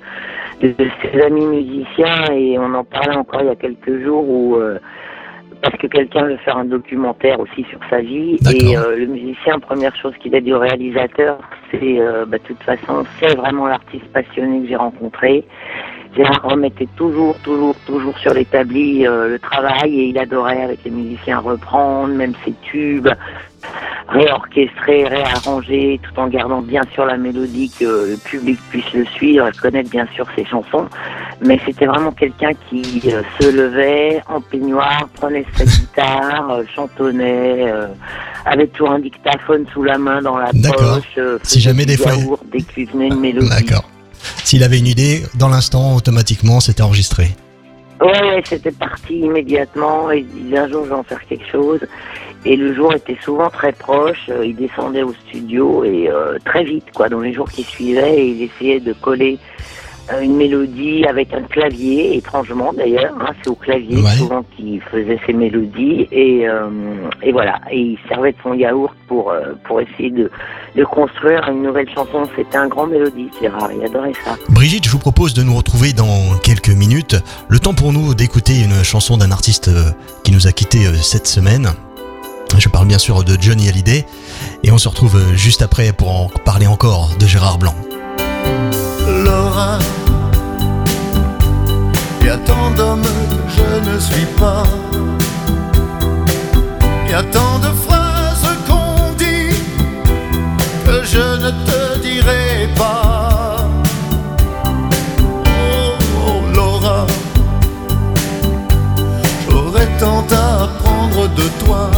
de, 0.62 0.74
ses 1.02 1.22
amis 1.22 1.46
musiciens 1.46 2.32
et 2.32 2.58
on 2.58 2.74
en 2.74 2.86
parlait 2.86 3.18
encore 3.18 3.42
il 3.42 3.48
y 3.48 3.52
a 3.52 3.58
quelques 3.58 4.02
jours 4.02 4.24
où... 4.30 4.56
Euh, 4.56 4.80
parce 5.62 5.76
que 5.78 5.88
quelqu'un 5.88 6.26
veut 6.26 6.38
faire 6.38 6.58
un 6.58 6.66
documentaire 6.66 7.40
aussi 7.40 7.66
sur 7.70 7.80
sa 7.90 8.00
vie. 8.00 8.38
Et 8.54 8.78
euh, 8.78 8.96
le 8.96 9.08
musicien, 9.08 9.60
première 9.60 9.96
chose 9.96 10.14
qu'il 10.20 10.36
a 10.36 10.42
dit 10.42 10.54
au 10.54 10.60
réalisateur, 10.60 11.38
c'est 11.72 12.00
euh, 12.00 12.26
bah, 12.26 12.38
de 12.38 12.44
toute 12.44 12.64
façon, 12.64 13.06
c'est 13.20 13.36
vraiment 13.36 13.68
l'artiste 13.68 14.08
passionné 14.14 14.62
que 14.62 14.68
j'ai 14.70 14.76
rencontré. 14.76 15.44
Gérard 16.16 16.42
remettait 16.44 16.88
toujours, 16.96 17.38
toujours, 17.40 17.76
toujours 17.86 18.18
sur 18.18 18.34
l'établi 18.34 19.06
euh, 19.06 19.30
le 19.30 19.40
travail 19.40 20.00
et 20.00 20.06
il 20.06 20.18
adorait 20.18 20.64
avec 20.64 20.84
les 20.84 20.92
musiciens 20.92 21.40
reprendre, 21.40 22.14
même 22.16 22.34
ses 22.44 22.54
tubes, 22.64 23.10
réorchestrer, 24.12 25.06
réarranger, 25.08 26.00
tout 26.04 26.20
en 26.20 26.28
gardant 26.28 26.62
bien 26.62 26.82
sûr 26.94 27.06
la 27.06 27.18
mélodie 27.18 27.72
que 27.80 27.86
le 28.12 28.18
public 28.18 28.60
puisse 28.70 28.92
le 28.94 29.06
suivre 29.06 29.48
et 29.48 29.52
connaître 29.58 29.90
bien 29.90 30.08
sûr 30.16 30.26
ses 30.36 30.46
chansons. 30.46 30.86
Mais 31.42 31.60
c'était 31.66 31.86
vraiment 31.86 32.12
quelqu'un 32.12 32.52
qui 32.70 33.02
euh, 33.06 33.22
se 33.40 33.50
levait 33.50 34.22
en 34.28 34.42
peignoir, 34.42 35.08
prenait 35.14 35.46
sa 35.56 35.66
guitare, 35.66 36.50
euh, 36.52 36.64
chantonnait, 36.76 37.72
euh, 37.72 37.88
avait 38.46 38.68
toujours 38.68 38.92
un 38.92 39.00
dictaphone 39.00 39.66
sous 39.74 39.84
la 39.84 39.98
main 39.98 40.22
dans 40.22 40.38
la 40.38 40.52
poche. 40.52 41.20
Si 41.44 41.60
jamais 41.60 41.86
des 41.86 41.98
fois- 41.98 42.14
dès 42.52 42.62
qu'il 42.62 42.90
venait 42.90 43.08
une 43.08 43.20
mélodie. 43.22 43.50
D'accord. 43.50 43.88
S'il 44.44 44.64
avait 44.64 44.80
une 44.80 44.88
idée, 44.88 45.24
dans 45.36 45.48
l'instant, 45.50 45.96
automatiquement, 45.96 46.60
c'était 46.60 46.82
enregistré. 46.82 47.28
Ouais, 48.02 48.08
ouais, 48.22 48.42
c'était 48.46 48.72
parti 48.72 49.20
immédiatement. 49.20 50.10
Il 50.12 50.26
disait 50.28 50.58
un 50.58 50.70
jour 50.70 50.84
je 50.86 50.90
vais 50.90 50.96
en 50.96 51.04
faire 51.04 51.20
quelque 51.28 51.50
chose. 51.52 51.80
Et 52.46 52.56
le 52.56 52.74
jour 52.74 52.94
était 52.94 53.18
souvent 53.24 53.50
très 53.50 53.74
proche. 53.74 54.28
Euh, 54.30 54.46
Il 54.46 54.56
descendait 54.56 55.04
au 55.04 55.14
studio 55.28 55.84
et 55.84 56.10
euh, 56.10 56.38
très 56.46 56.64
vite, 56.64 56.86
quoi, 56.96 57.10
dans 57.10 57.20
les 57.20 57.34
jours 57.34 57.50
qui 57.50 57.64
suivaient, 57.64 58.28
il 58.30 58.44
essayait 58.44 58.80
de 58.80 58.94
coller 58.94 59.38
euh, 60.14 60.22
une 60.22 60.38
mélodie 60.38 61.04
avec 61.06 61.34
un 61.34 61.42
clavier, 61.42 62.16
étrangement 62.16 62.72
d'ailleurs. 62.74 63.14
hein, 63.20 63.32
c'est 63.44 63.50
au 63.50 63.56
clavier 63.56 63.98
Ouais. 63.98 64.12
souvent 64.18 64.44
qu'il 64.56 64.80
faisait 64.82 65.20
ses 65.28 65.34
mélodies. 65.34 66.08
Et, 66.14 66.48
euh, 66.48 66.70
et 67.22 67.32
voilà. 67.34 67.60
Et 67.72 67.78
il 67.80 68.00
servait 68.08 68.32
de 68.32 68.38
son 68.42 68.54
yaourt 68.54 68.94
pour 69.10 69.32
euh, 69.32 69.54
pour 69.66 69.82
essayer 69.82 70.10
de, 70.10 70.32
de 70.78 70.84
construire 70.86 71.48
une 71.50 71.62
nouvelle 71.62 71.90
chanson. 71.94 72.24
C'était 72.38 72.58
un 72.58 72.68
grand 72.70 72.88
mélodiste, 72.88 73.36
Gérard. 73.42 73.70
Il 73.78 73.84
adorait 73.86 74.14
ça. 74.26 74.38
Brigitte, 74.50 74.86
je 74.86 74.92
vous 74.92 74.98
propose 75.00 75.34
de 75.34 75.44
nous 75.44 75.56
retrouver 75.56 75.92
dans 75.92 76.38
quelques 76.42 76.70
minutes. 76.70 77.18
Le 77.50 77.60
temps 77.60 77.74
pour 77.74 77.92
nous 77.92 78.16
d'écouter 78.16 78.64
une 78.64 78.82
chanson 78.84 79.18
d'un 79.18 79.32
artiste 79.32 79.70
qui 80.24 80.32
nous 80.32 80.48
a 80.48 80.52
quittés 80.54 80.86
cette 81.02 81.28
semaine. 81.28 81.68
Je 82.58 82.68
parle 82.68 82.88
bien 82.88 82.98
sûr 82.98 83.24
de 83.24 83.38
Johnny 83.40 83.70
Hallyday. 83.70 84.06
Et 84.64 84.72
on 84.72 84.78
se 84.78 84.88
retrouve 84.90 85.16
euh, 85.16 85.36
juste 85.36 85.62
après 85.62 85.94
pour 85.94 86.10
en 86.10 86.30
parler 86.46 86.68
encore 86.68 87.12
de 87.20 87.26
Gérard 87.26 87.58
Blanc. 87.58 87.76
Laura, 89.24 89.80
il 92.22 92.28
y 92.28 92.30
a 92.30 92.38
tant 92.38 92.72
d'hommes 92.72 93.02
que 93.02 93.54
je 93.56 93.90
ne 93.90 94.00
suis 94.00 94.26
pas. 94.38 94.64
Il 97.06 97.12
y 97.12 97.14
a 97.14 97.24
tant 97.24 97.60
de 97.60 97.68
phrases 97.68 98.48
qu'on 98.68 99.14
dit 99.14 99.56
que 100.86 101.04
je 101.04 101.44
ne 101.44 101.50
te 101.66 102.00
dirai 102.02 102.70
pas. 102.76 103.68
Oh, 104.66 105.94
oh, 106.28 106.56
Laura, 106.56 107.08
j'aurais 109.50 109.88
tant 110.00 110.26
à 110.32 110.64
apprendre 110.64 111.28
de 111.36 111.66
toi. 111.66 111.90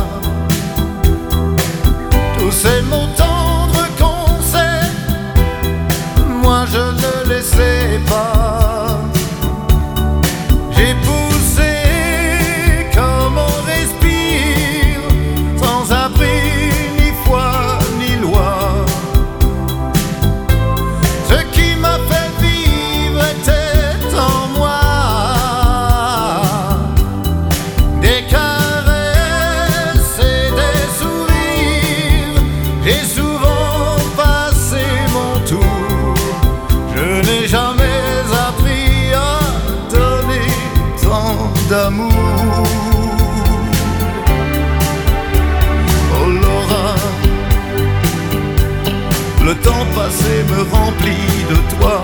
Temps 49.63 49.85
passé 49.95 50.43
me 50.51 50.61
remplit 50.75 51.45
de 51.49 51.57
toi. 51.75 52.01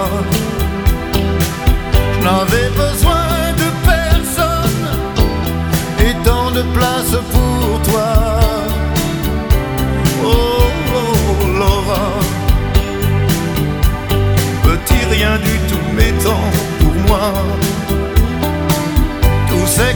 Je 2.13 2.25
n'avais 2.25 2.69
besoin 2.83 3.25
de 3.61 3.67
personne 3.93 4.87
et 5.99 6.13
tant 6.27 6.51
de 6.51 6.63
place 6.75 7.15
pour 7.33 7.81
toi. 7.89 8.13
Oh, 10.23 10.29
oh, 10.95 11.47
Laura, 11.59 12.07
petit 14.63 15.03
rien 15.15 15.37
du 15.37 15.55
tout, 15.69 15.87
mais 15.95 16.11
pour 16.79 16.95
moi. 17.07 17.31
Tous 19.49 19.67
ces 19.67 19.93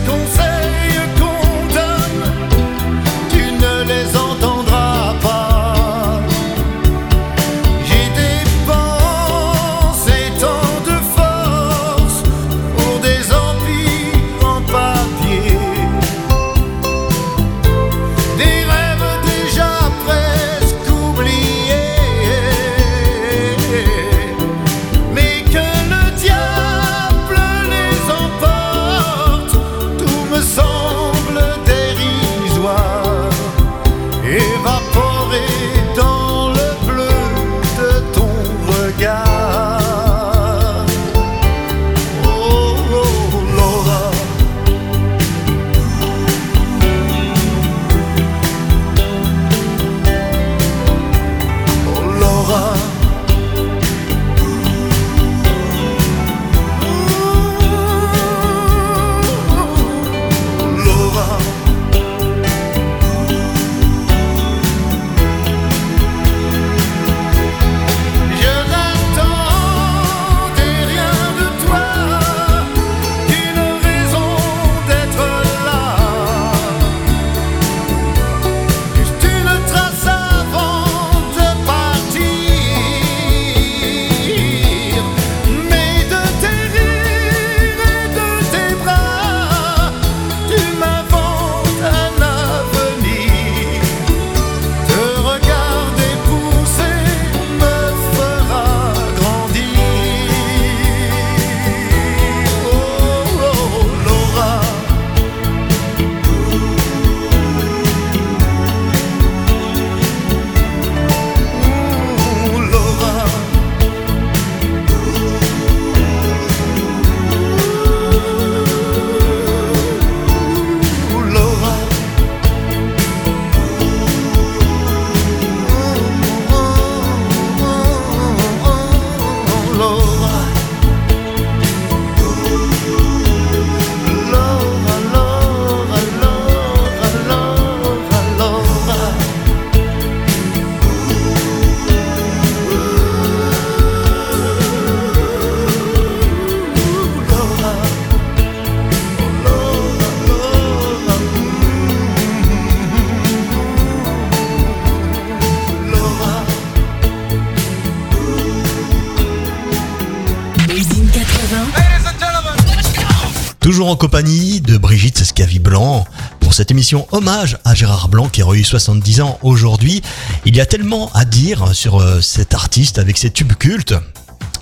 en 163.92 163.98
compagnie 163.98 164.62
de 164.62 164.78
Brigitte 164.78 165.18
Scavi-Blanc 165.18 166.06
pour 166.40 166.54
cette 166.54 166.72
émission 166.72 167.08
hommage 167.12 167.58
à 167.66 167.76
Gérard 167.76 168.08
Blanc 168.08 168.30
qui 168.30 168.42
aurait 168.42 168.60
eu 168.60 168.64
70 168.64 169.20
ans 169.20 169.38
aujourd'hui. 169.44 170.02
Il 170.46 170.56
y 170.56 170.62
a 170.62 170.66
tellement 170.66 171.12
à 171.14 171.26
dire 171.26 171.76
sur 171.76 172.00
euh, 172.00 172.22
cet 172.22 172.54
artiste 172.54 173.00
avec 173.00 173.18
ses 173.18 173.32
tubes 173.32 173.52
cultes. 173.52 173.94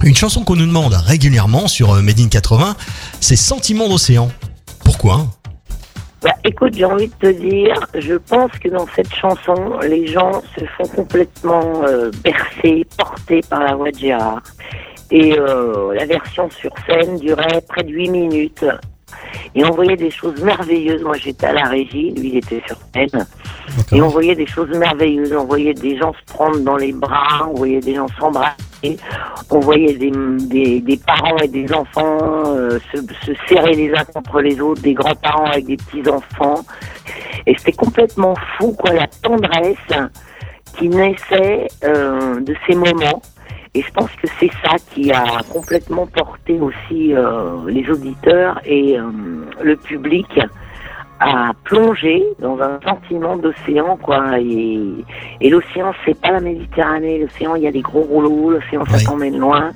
Une 0.04 0.16
chanson 0.16 0.44
qu'on 0.44 0.56
nous 0.56 0.66
demande 0.66 0.94
régulièrement 0.94 1.68
sur 1.68 1.94
euh, 1.94 2.02
Made 2.02 2.20
in 2.20 2.28
80, 2.28 2.76
c'est 3.20 3.36
Sentiment 3.36 3.88
d'océan. 3.88 4.32
Pourquoi? 4.84 5.28
Bah, 6.24 6.34
écoute, 6.44 6.74
j'ai 6.74 6.86
envie 6.86 7.10
de 7.10 7.14
te 7.20 7.32
dire, 7.32 7.76
je 8.00 8.16
pense 8.16 8.52
que 8.54 8.70
dans 8.70 8.88
cette 8.96 9.14
chanson, 9.14 9.78
les 9.88 10.08
gens 10.08 10.42
se 10.58 10.66
font 10.66 10.88
complètement 10.88 11.84
euh, 11.86 12.10
bercer, 12.24 12.84
porter 12.98 13.42
par 13.48 13.60
la 13.60 13.76
voix 13.76 13.92
de 13.92 14.00
Gérard. 14.00 14.42
Et 15.12 15.38
euh, 15.38 15.94
la 15.94 16.08
version 16.08 16.50
sur 16.50 16.72
scène 16.88 17.20
durait 17.20 17.62
près 17.68 17.84
de 17.84 17.92
8 17.92 18.10
minutes. 18.10 18.66
Et 19.56 19.66
on 19.66 19.72
voyait 19.72 19.96
des 19.96 20.12
choses 20.12 20.42
merveilleuses. 20.42 21.04
Moi, 21.04 21.18
j'étais 21.18 21.48
à 21.48 21.54
la 21.54 21.66
régie, 21.66 22.12
lui, 22.12 22.30
il 22.30 22.38
était 22.38 22.62
sur 22.68 22.78
scène. 22.94 23.26
Et 23.92 24.02
on 24.02 24.08
voyait 24.08 24.36
des 24.36 24.46
choses 24.46 24.70
merveilleuses. 24.70 25.34
On 25.34 25.46
voyait 25.46 25.74
des 25.74 25.98
gens 25.98 26.14
se 26.14 26.34
prendre 26.34 26.60
dans 26.60 26.78
les 26.78 26.92
bras, 26.92 27.48
on 27.50 27.56
voyait 27.56 27.80
des 27.80 27.96
gens 27.96 28.08
s'embrasser, 28.20 28.98
on 29.50 29.60
voyait 29.60 29.94
des, 29.94 30.12
des, 30.12 30.80
des 30.82 30.98
parents 30.98 31.38
et 31.38 31.48
des 31.48 31.72
enfants 31.74 32.18
euh, 32.48 32.80
se, 32.94 33.02
se 33.26 33.32
serrer 33.48 33.74
les 33.74 33.92
uns 33.94 34.06
contre 34.06 34.42
les 34.42 34.60
autres, 34.62 34.82
des 34.82 34.94
grands-parents 34.94 35.46
avec 35.46 35.66
des 35.66 35.78
petits-enfants. 35.78 36.64
Et 37.46 37.56
c'était 37.58 37.74
complètement 37.74 38.36
fou, 38.58 38.74
quoi, 38.74 38.94
la 38.94 39.08
tendresse 39.08 39.78
qui 40.78 40.90
naissait 40.90 41.68
euh, 41.84 42.40
de 42.42 42.56
ces 42.68 42.76
moments. 42.76 43.22
Et 43.76 43.82
je 43.82 43.92
pense 43.92 44.10
que 44.22 44.28
c'est 44.40 44.52
ça 44.66 44.76
qui 44.94 45.12
a 45.12 45.24
complètement 45.54 46.08
porté 46.08 46.60
aussi 46.60 47.14
euh, 47.14 47.58
les 47.68 47.88
auditeurs 47.90 48.60
et 48.66 48.98
euh, 49.00 49.04
le 49.62 49.76
public 49.76 50.40
à 51.20 51.52
plonger 51.66 52.24
dans 52.40 52.58
un 52.62 52.80
sentiment 52.82 53.36
d'océan, 53.38 53.98
quoi. 54.02 54.40
Et, 54.40 54.80
et 55.42 55.50
l'océan, 55.50 55.94
c'est 56.06 56.20
pas 56.20 56.32
la 56.32 56.40
Méditerranée. 56.40 57.20
L'océan, 57.20 57.56
il 57.56 57.64
y 57.64 57.68
a 57.68 57.72
des 57.72 57.82
gros 57.82 58.02
rouleaux. 58.02 58.52
L'océan, 58.52 58.86
ça 58.86 58.98
Oui. 58.98 59.04
t'emmène 59.04 59.38
loin. 59.38 59.72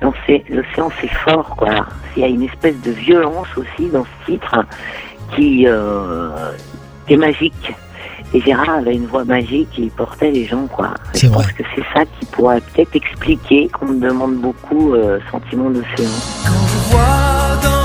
Donc 0.00 0.14
c'est 0.26 0.44
l'océan, 0.48 0.88
c'est 1.00 1.10
fort, 1.10 1.56
quoi. 1.56 1.86
Il 2.16 2.22
y 2.22 2.24
a 2.24 2.28
une 2.28 2.42
espèce 2.44 2.80
de 2.82 2.92
violence 2.92 3.48
aussi 3.56 3.88
dans 3.90 4.04
ce 4.04 4.32
titre 4.32 4.64
qui, 5.34 5.64
euh, 5.66 6.30
qui 7.06 7.14
est 7.14 7.18
magique. 7.18 7.72
Et 8.34 8.40
Gérard 8.40 8.70
avait 8.70 8.94
une 8.94 9.06
voix 9.06 9.24
magique, 9.24 9.68
il 9.78 9.90
portait 9.90 10.30
les 10.30 10.44
gens, 10.46 10.66
quoi. 10.66 10.90
Je 11.14 11.28
pense 11.28 11.44
vrai. 11.44 11.52
que 11.56 11.62
c'est 11.74 11.84
ça 11.94 12.04
qui 12.04 12.26
pourrait 12.26 12.60
peut-être 12.60 12.94
expliquer 12.94 13.68
qu'on 13.68 13.86
me 13.86 14.00
demande 14.00 14.36
beaucoup 14.36 14.94
euh, 14.94 15.18
sentiment 15.30 15.70
d'océan. 15.70 16.10
Quand 16.44 16.66
je 16.66 16.90
vois 16.90 17.56
dans 17.62 17.75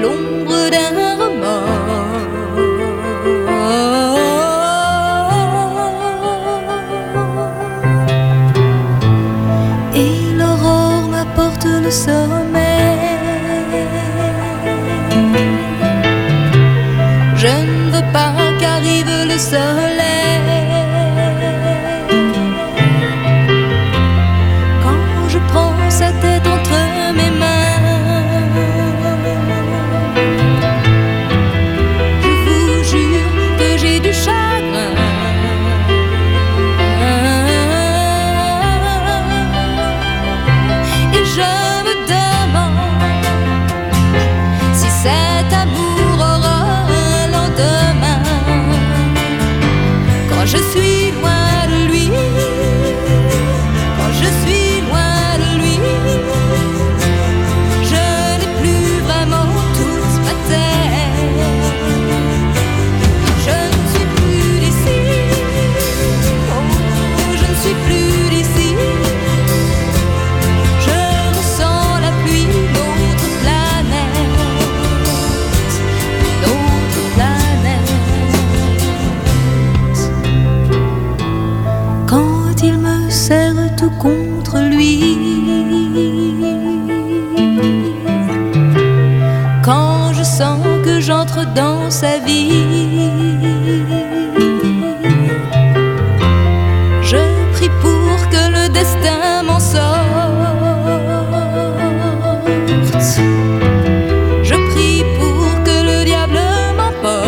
l'ombre 0.00 0.58
d'un 0.74 0.94
remords. 1.20 2.20
Et 9.94 10.16
l'aurore 10.38 11.08
m'apporte 11.12 11.66
le 11.84 11.90
sommeil. 11.90 12.60
Je 17.42 17.52
ne 17.68 17.90
veux 17.92 18.12
pas 18.12 18.32
qu'arrive 18.60 19.12
le 19.30 19.38
soleil. 19.38 19.89
Je 92.02 92.06
prie 97.52 97.68
pour 97.82 98.28
que 98.30 98.42
le 98.50 98.68
destin 98.70 99.42
m'en 99.44 99.60
sorte. 99.60 99.78
Je 104.42 104.54
prie 104.70 105.04
pour 105.18 105.62
que 105.62 105.76
le 105.84 106.04
diable 106.06 106.40
m'emporte. 106.78 107.20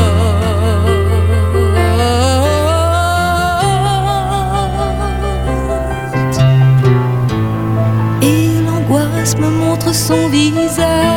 Et 8.22 8.62
l'angoisse 8.64 9.36
me 9.36 9.50
montre 9.50 9.94
son 9.94 10.28
visage. 10.28 11.11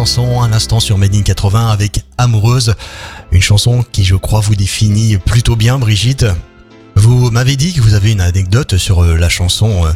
Véronique 0.00 0.08
Sanson, 0.08 0.40
un 0.40 0.52
instant 0.52 0.80
sur 0.80 0.96
Made 0.96 1.14
in 1.14 1.22
80 1.22 1.68
avec 1.68 2.00
Amoureuse, 2.16 2.74
une 3.32 3.42
chanson 3.42 3.82
qui 3.92 4.02
je 4.02 4.16
crois 4.16 4.40
vous 4.40 4.54
définit 4.54 5.18
plutôt 5.18 5.56
bien 5.56 5.78
Brigitte. 5.78 6.24
Vous 6.94 7.30
m'avez 7.30 7.56
dit 7.56 7.74
que 7.74 7.82
vous 7.82 7.94
avez 7.94 8.12
une 8.12 8.22
anecdote 8.22 8.76
sur 8.76 9.02
euh, 9.02 9.16
la 9.18 9.28
chanson 9.28 9.84
euh, 9.84 9.90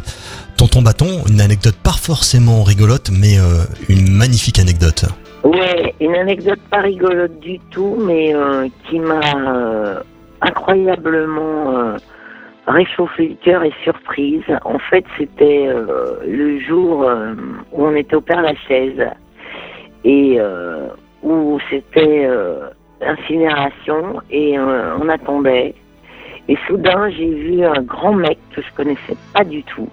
Tonton 0.57 0.83
Bâton, 0.83 1.23
une 1.27 1.41
anecdote 1.41 1.75
pas 1.83 1.97
forcément 1.99 2.61
rigolote 2.63 3.09
mais 3.11 3.39
euh, 3.39 3.65
une 3.89 4.11
magnifique 4.11 4.59
anecdote. 4.59 5.05
Ouais, 5.43 5.95
une 5.99 6.15
anecdote 6.15 6.59
pas 6.69 6.81
rigolote 6.81 7.39
du 7.39 7.59
tout, 7.71 7.97
mais 7.99 8.33
qui 8.87 8.99
m'a 8.99 10.01
incroyablement 10.41 11.95
réchauffé 12.67 13.29
le 13.29 13.35
cœur 13.43 13.63
et 13.63 13.73
surprise. 13.83 14.43
En 14.65 14.77
fait, 14.77 15.05
c'était 15.17 15.67
le 16.27 16.59
jour 16.59 17.07
où 17.71 17.85
on 17.85 17.95
était 17.95 18.15
au 18.15 18.21
Père 18.21 18.41
Lachaise 18.41 19.01
et 20.05 20.35
euh, 20.39 20.87
où 21.23 21.59
c'était 21.69 22.25
euh, 22.25 22.69
incinération 23.01 24.21
et 24.29 24.57
euh, 24.57 24.95
on 25.01 25.09
attendait. 25.09 25.73
Et 26.47 26.55
soudain, 26.67 27.09
j'ai 27.09 27.29
vu 27.29 27.65
un 27.65 27.81
grand 27.81 28.13
mec 28.13 28.37
que 28.55 28.61
je 28.61 28.71
connaissais 28.75 29.17
pas 29.33 29.43
du 29.43 29.63
tout 29.63 29.89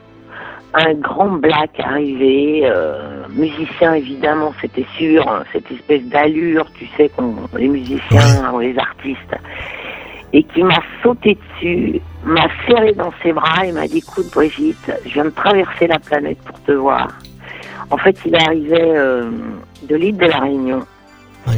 un 0.75 0.95
grand 0.95 1.29
black 1.33 1.79
arrivé, 1.81 2.67
musicien 3.29 3.93
évidemment, 3.93 4.55
c'était 4.59 4.87
sûr, 4.97 5.29
hein, 5.29 5.45
cette 5.53 5.71
espèce 5.71 6.03
d'allure, 6.05 6.65
tu 6.73 6.87
sais, 6.97 7.11
qu'on 7.11 7.35
les 7.59 7.69
musiciens, 7.69 8.51
ou 8.55 8.61
les 8.61 8.79
artistes, 8.79 9.37
et 10.33 10.43
qui 10.43 10.63
m'a 10.63 10.81
sauté 11.03 11.37
dessus, 11.37 12.01
m'a 12.25 12.47
serré 12.67 12.93
dans 12.95 13.13
ses 13.23 13.35
bras 13.35 13.67
et 13.67 13.73
m'a 13.73 13.87
dit, 13.87 13.99
écoute 13.99 14.33
Brigitte, 14.33 14.91
je 15.05 15.13
viens 15.13 15.27
de 15.27 15.31
traverser 15.31 15.89
la 15.89 15.99
planète 15.99 16.39
pour 16.39 16.59
te 16.63 16.73
voir. 16.73 17.09
En 17.91 17.99
fait, 17.99 18.17
il 18.25 18.35
arrivait 18.35 18.99
de 19.83 19.97
l'île 19.97 20.17
de 20.17 20.27
la 20.27 20.39
Réunion. 20.41 20.81
Oui. 21.47 21.55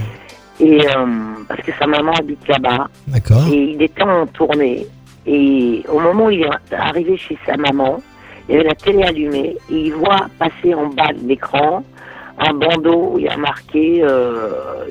Et 0.60 0.86
euh, 0.86 1.06
parce 1.48 1.60
que 1.62 1.72
sa 1.78 1.86
maman 1.86 2.12
habite 2.12 2.46
là-bas. 2.48 2.88
D'accord. 3.08 3.46
Et 3.48 3.72
il 3.72 3.82
était 3.82 4.02
en 4.02 4.26
tournée. 4.26 4.86
Et 5.26 5.84
au 5.88 5.98
moment 5.98 6.26
où 6.26 6.30
il 6.30 6.42
est 6.42 6.74
arrivé 6.74 7.16
chez 7.16 7.38
sa 7.46 7.56
maman, 7.56 8.00
il 8.48 8.54
y 8.54 8.58
avait 8.58 8.68
la 8.68 8.74
télé 8.74 9.02
allumée 9.02 9.56
et 9.70 9.86
il 9.86 9.94
voit 9.94 10.26
passer 10.38 10.74
en 10.74 10.88
bas 10.88 11.12
de 11.12 11.26
l'écran 11.26 11.82
un 12.38 12.52
bandeau 12.52 13.12
où 13.12 13.18
il 13.18 13.24
y 13.24 13.28
a 13.28 13.36
marqué 13.36 14.02
euh, 14.02 14.50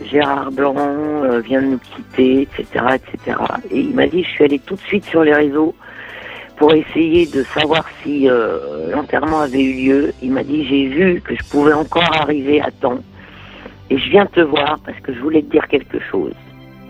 Gérard 0.09 0.51
Blanc 0.51 0.75
euh, 0.77 1.39
vient 1.41 1.61
de 1.61 1.67
nous 1.67 1.79
quitter, 1.79 2.41
etc., 2.43 2.85
etc. 2.95 3.37
Et 3.69 3.79
il 3.79 3.93
m'a 3.93 4.07
dit, 4.07 4.23
je 4.23 4.29
suis 4.29 4.43
allé 4.45 4.59
tout 4.59 4.75
de 4.75 4.81
suite 4.81 5.05
sur 5.05 5.23
les 5.23 5.33
réseaux 5.33 5.75
pour 6.57 6.73
essayer 6.73 7.25
de 7.25 7.43
savoir 7.43 7.85
si 8.01 8.29
euh, 8.29 8.91
l'enterrement 8.91 9.41
avait 9.41 9.61
eu 9.61 9.87
lieu. 9.87 10.13
Il 10.21 10.31
m'a 10.31 10.43
dit, 10.43 10.65
j'ai 10.65 10.87
vu 10.87 11.21
que 11.21 11.35
je 11.35 11.43
pouvais 11.49 11.73
encore 11.73 12.09
arriver 12.21 12.61
à 12.61 12.71
temps 12.71 12.99
et 13.93 13.97
je 13.99 14.09
viens 14.09 14.25
te 14.25 14.39
voir 14.39 14.79
parce 14.83 14.99
que 15.01 15.13
je 15.13 15.19
voulais 15.19 15.43
te 15.43 15.51
dire 15.51 15.67
quelque 15.67 15.99
chose. 15.99 16.33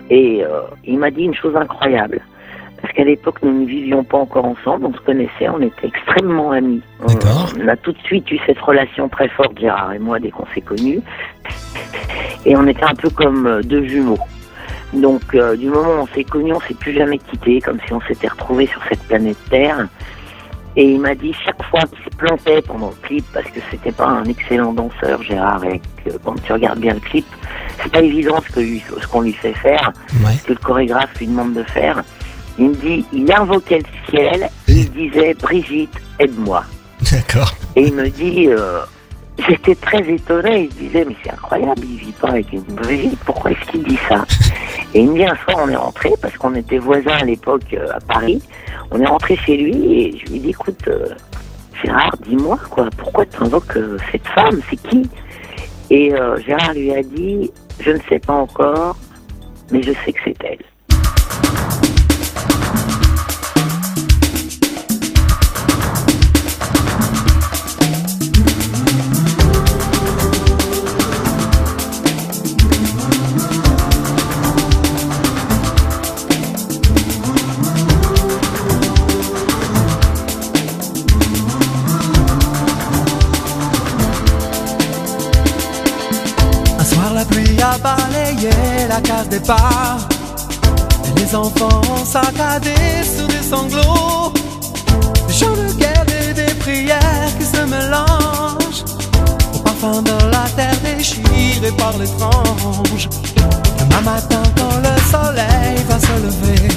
Et 0.08 0.42
euh, 0.42 0.62
il 0.86 0.98
m'a 0.98 1.10
dit 1.10 1.24
une 1.24 1.34
chose 1.34 1.54
incroyable. 1.54 2.22
Parce 2.80 2.94
qu'à 2.94 3.04
l'époque, 3.04 3.40
nous 3.42 3.60
ne 3.60 3.66
vivions 3.66 4.04
pas 4.04 4.16
encore 4.16 4.46
ensemble, 4.46 4.86
on 4.86 4.94
se 4.94 5.00
connaissait, 5.00 5.50
on 5.50 5.60
était 5.60 5.88
extrêmement 5.88 6.52
amis. 6.52 6.80
On, 7.02 7.06
D'accord. 7.12 7.52
on 7.62 7.68
a 7.68 7.76
tout 7.76 7.92
de 7.92 7.98
suite 7.98 8.30
eu 8.30 8.38
cette 8.46 8.58
relation 8.58 9.10
très 9.10 9.28
forte, 9.28 9.58
Gérard 9.58 9.92
et 9.92 9.98
moi, 9.98 10.18
dès 10.18 10.30
qu'on 10.30 10.46
s'est 10.54 10.62
connus. 10.62 11.00
Et 12.46 12.56
on 12.56 12.66
était 12.66 12.84
un 12.84 12.94
peu 12.94 13.10
comme 13.10 13.46
euh, 13.46 13.60
deux 13.60 13.84
jumeaux. 13.84 14.18
Donc, 14.94 15.34
euh, 15.34 15.56
du 15.56 15.68
moment 15.68 15.96
où 15.98 16.02
on 16.04 16.06
s'est 16.06 16.24
connus, 16.24 16.54
on 16.54 16.60
s'est 16.60 16.74
plus 16.74 16.94
jamais 16.94 17.18
quittés, 17.18 17.60
comme 17.60 17.80
si 17.86 17.92
on 17.92 18.00
s'était 18.00 18.28
retrouvés 18.28 18.66
sur 18.66 18.82
cette 18.88 19.02
planète 19.02 19.36
Terre. 19.50 19.88
Et 20.76 20.84
il 20.84 21.00
m'a 21.00 21.14
dit 21.14 21.32
chaque 21.44 21.62
fois 21.70 21.80
qu'il 21.82 21.98
se 22.04 22.16
plantait 22.16 22.60
pendant 22.62 22.88
le 22.90 23.06
clip, 23.06 23.24
parce 23.32 23.46
que 23.46 23.60
c'était 23.70 23.92
pas 23.92 24.06
un 24.08 24.24
excellent 24.24 24.72
danseur, 24.72 25.22
Gérard, 25.22 25.64
et 25.64 25.80
que 26.04 26.10
quand 26.24 26.34
tu 26.42 26.52
regardes 26.52 26.80
bien 26.80 26.94
le 26.94 27.00
clip, 27.00 27.26
c'est 27.82 27.92
pas 27.92 28.00
évident 28.02 28.42
ce 28.46 28.52
que 28.52 28.60
lui- 28.60 28.82
ce 29.00 29.06
qu'on 29.06 29.20
lui 29.20 29.32
fait 29.32 29.52
faire, 29.54 29.92
Ouais. 30.24 30.32
ce 30.40 30.44
que 30.48 30.52
le 30.54 30.58
chorégraphe 30.58 31.16
lui 31.20 31.28
demande 31.28 31.54
de 31.54 31.62
faire. 31.62 32.02
Il 32.58 32.70
me 32.70 32.74
dit, 32.74 33.04
il 33.12 33.32
invoquait 33.32 33.78
le 33.80 34.10
ciel, 34.10 34.48
et 34.68 34.72
il 34.72 34.90
disait, 34.90 35.34
Brigitte, 35.34 35.94
aide-moi. 36.18 36.64
D'accord. 37.12 37.52
Et 37.76 37.82
il 37.88 37.94
me 37.94 38.08
dit, 38.08 38.48
euh, 38.48 38.80
j'étais 39.38 39.74
très 39.74 40.00
étonné, 40.08 40.68
il 40.70 40.86
disait, 40.86 41.04
mais 41.04 41.16
c'est 41.22 41.32
incroyable, 41.32 41.82
il 41.84 41.96
vit 41.96 42.12
pas 42.12 42.28
avec 42.28 42.52
une 42.52 42.62
Brigitte, 42.62 43.18
pourquoi 43.24 43.50
est-ce 43.50 43.70
qu'il 43.70 43.82
dit 43.82 43.98
ça 44.08 44.24
Et 44.94 45.00
il 45.00 45.10
me 45.10 45.16
dit, 45.16 45.24
un 45.24 45.36
soir, 45.36 45.58
on 45.64 45.68
est 45.68 45.76
rentré, 45.76 46.12
parce 46.20 46.36
qu'on 46.36 46.54
était 46.54 46.78
voisins 46.78 47.18
à 47.20 47.24
l'époque 47.24 47.74
euh, 47.74 47.88
à 47.92 48.00
Paris, 48.00 48.42
on 48.90 49.00
est 49.00 49.06
rentré 49.06 49.36
chez 49.36 49.56
lui, 49.56 49.92
et 49.92 50.18
je 50.18 50.32
lui 50.32 50.40
dit, 50.40 50.50
écoute, 50.50 50.86
euh, 50.88 51.08
Gérard, 51.82 52.16
dis-moi, 52.26 52.58
quoi, 52.70 52.88
pourquoi 52.96 53.26
tu 53.26 53.42
invoques 53.42 53.76
euh, 53.76 53.98
cette 54.12 54.26
femme, 54.28 54.60
c'est 54.70 54.76
qui? 54.76 55.08
Et 55.90 56.14
euh, 56.14 56.38
Gérard 56.40 56.72
lui 56.74 56.92
a 56.92 57.02
dit, 57.02 57.50
je 57.80 57.90
ne 57.90 57.98
sais 58.08 58.18
pas 58.18 58.32
encore, 58.34 58.96
mais 59.70 59.82
je 59.82 59.92
sais 60.04 60.12
que 60.12 60.20
c'est 60.24 60.36
elle. 60.44 60.73
Départ. 89.38 89.98
Et 91.06 91.20
les 91.20 91.34
enfants 91.34 91.80
ont 91.96 92.04
saccadé 92.04 92.74
sur 93.02 93.26
des 93.26 93.42
sanglots. 93.50 94.32
Des 95.26 95.34
chants 95.34 95.56
de 95.62 95.72
guerre 95.72 96.06
et 96.20 96.32
des 96.32 96.54
prières 96.54 97.32
qui 97.38 97.44
se 97.44 97.62
mélangent. 97.74 98.84
Au 99.54 99.58
parfum 99.58 100.02
de 100.02 100.16
la 100.34 100.44
terre 100.56 100.78
déchirée 100.84 101.74
par 101.76 101.94
l'étrange. 101.98 103.08
Demain 103.78 104.02
matin, 104.12 104.42
quand 104.58 104.76
le 104.86 104.94
soleil 105.12 105.76
va 105.88 105.98
se 106.08 106.16
lever, 106.26 106.68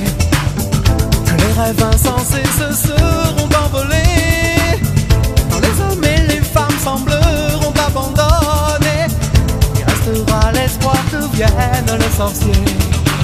que 1.27 1.35
les 1.41 1.53
rêves 1.59 1.83
insensés 1.93 2.49
se 2.59 2.87
seront 2.87 3.49
envolés. 3.65 4.81
Quand 5.49 5.61
les 5.65 5.75
hommes 5.83 6.03
et 6.03 6.21
les 6.31 6.41
femmes 6.41 6.79
sembleront 6.83 7.26
l'espoir 10.57 10.97
que 11.11 11.35
viennent 11.35 11.99
les 11.99 12.17
sorciers. 12.17 12.51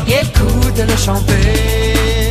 Écoutez-le 0.07 0.97
chanter. 0.97 2.22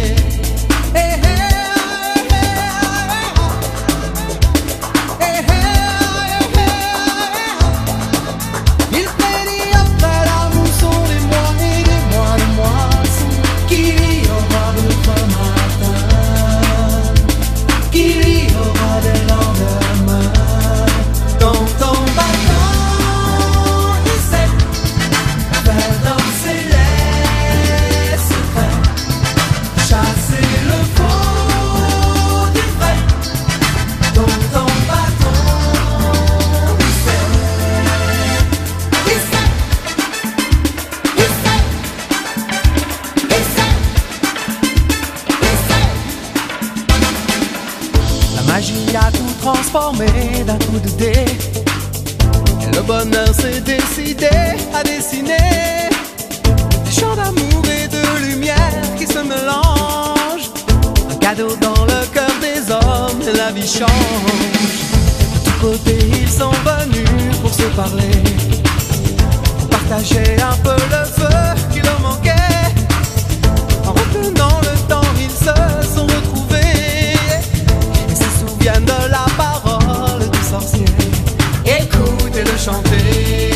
Magie 48.52 48.94
a 48.94 49.10
tout 49.10 49.34
transformé 49.40 50.06
d'un 50.46 50.58
coup 50.66 50.80
de 50.84 50.90
dé. 51.02 51.12
Le 52.74 52.82
bonheur 52.82 53.32
s'est 53.34 53.62
décidé 53.62 54.28
à 54.74 54.82
dessiner 54.82 55.88
des 56.84 56.92
chants 56.98 57.16
d'amour 57.16 57.62
et 57.78 57.88
de 57.96 58.02
lumière 58.26 58.84
qui 58.98 59.06
se 59.06 59.20
mélangent. 59.32 60.50
Un 61.10 61.16
cadeau 61.16 61.56
dans 61.66 61.84
le 61.92 62.00
cœur 62.14 62.34
des 62.46 62.60
hommes 62.70 63.22
et 63.30 63.36
la 63.36 63.50
vie 63.52 63.70
change. 63.78 64.72
De 65.34 65.38
tous 65.46 65.58
côtés, 65.66 66.04
ils 66.22 66.30
sont 66.40 66.56
venus 66.70 67.36
pour 67.40 67.54
se 67.54 67.68
parler, 67.80 68.16
partager 69.70 70.36
un 70.52 70.56
peu 70.66 70.78
le 70.94 71.02
feu 71.18 71.38
qui 71.72 71.80
leur 71.80 72.00
manquait. 72.00 72.66
En 73.86 73.92
retenant 73.92 74.58
le 74.68 74.74
temps, 74.90 75.10
ils 75.26 75.36
se 75.46 75.81
santé. 82.72 83.51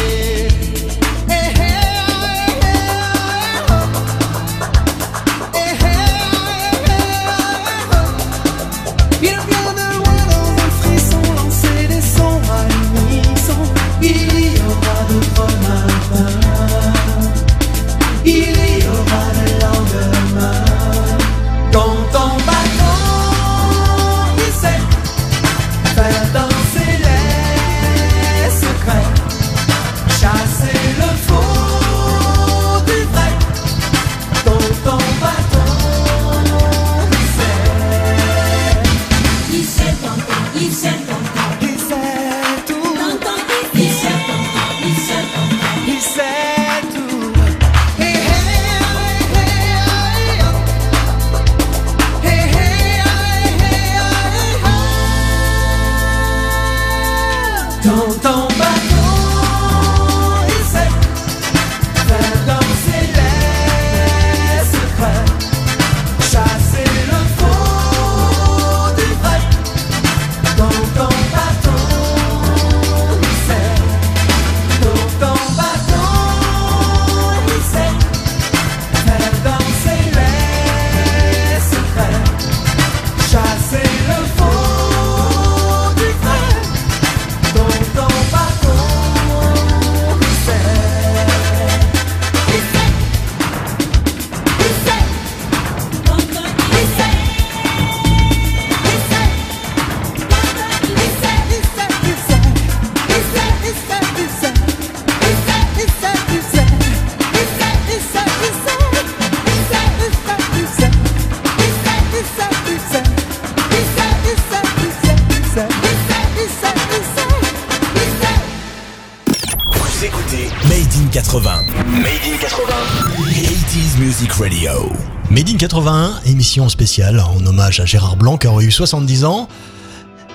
1981, 125.77 126.33
émission 126.33 126.69
spéciale 126.71 127.21
en 127.21 127.45
hommage 127.45 127.81
à 127.81 127.85
Gérard 127.85 128.17
Blanc 128.17 128.39
qui 128.39 128.47
aurait 128.47 128.65
eu 128.65 128.71
70 128.71 129.27
ans. 129.27 129.47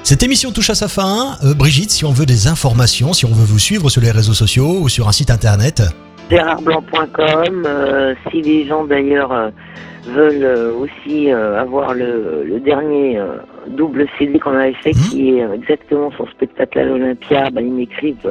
Cette 0.04 0.22
émission 0.22 0.52
touche 0.52 0.70
à 0.70 0.76
sa 0.76 0.88
fin. 0.88 1.38
Euh, 1.44 1.56
Brigitte, 1.56 1.90
si 1.90 2.06
on 2.06 2.12
veut 2.12 2.28
des 2.28 2.48
informations, 2.48 3.14
si 3.14 3.26
on 3.26 3.34
veut 3.34 3.46
vous 3.46 3.58
suivre 3.58 3.90
sur 3.90 4.02
les 4.02 4.12
réseaux 4.12 4.36
sociaux 4.36 4.78
ou 4.82 4.88
sur 4.88 5.08
un 5.08 5.12
site 5.12 5.32
internet. 5.32 5.82
GérardBlanc.com, 6.30 7.64
euh, 7.66 8.14
si 8.30 8.44
les 8.44 8.68
gens 8.68 8.86
d'ailleurs 8.86 9.32
euh, 9.32 9.50
veulent 10.06 10.44
euh, 10.44 10.74
aussi 10.76 11.32
euh, 11.32 11.60
avoir 11.60 11.96
le, 11.96 12.44
le 12.46 12.60
dernier 12.60 13.18
euh, 13.18 13.38
double 13.70 14.08
CD 14.20 14.38
qu'on 14.38 14.56
avait 14.56 14.74
fait, 14.74 14.92
mmh. 14.92 15.10
qui 15.10 15.30
est 15.30 15.48
exactement 15.56 16.12
son 16.18 16.28
spectacle 16.28 16.78
à 16.78 16.84
l'Olympia, 16.84 17.50
bah, 17.50 17.62
ils 17.62 17.74
m'écrivent 17.74 18.30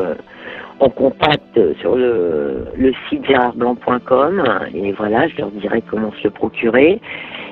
en 0.81 0.89
contact 0.89 1.59
sur 1.81 1.95
le, 1.95 2.67
le 2.77 2.93
site 3.09 3.27
gérardblanc.com 3.27 4.43
et 4.75 4.93
voilà, 4.93 5.29
je 5.29 5.37
leur 5.37 5.51
dirai 5.51 5.83
comment 5.89 6.11
se 6.13 6.25
le 6.25 6.31
procurer. 6.31 7.01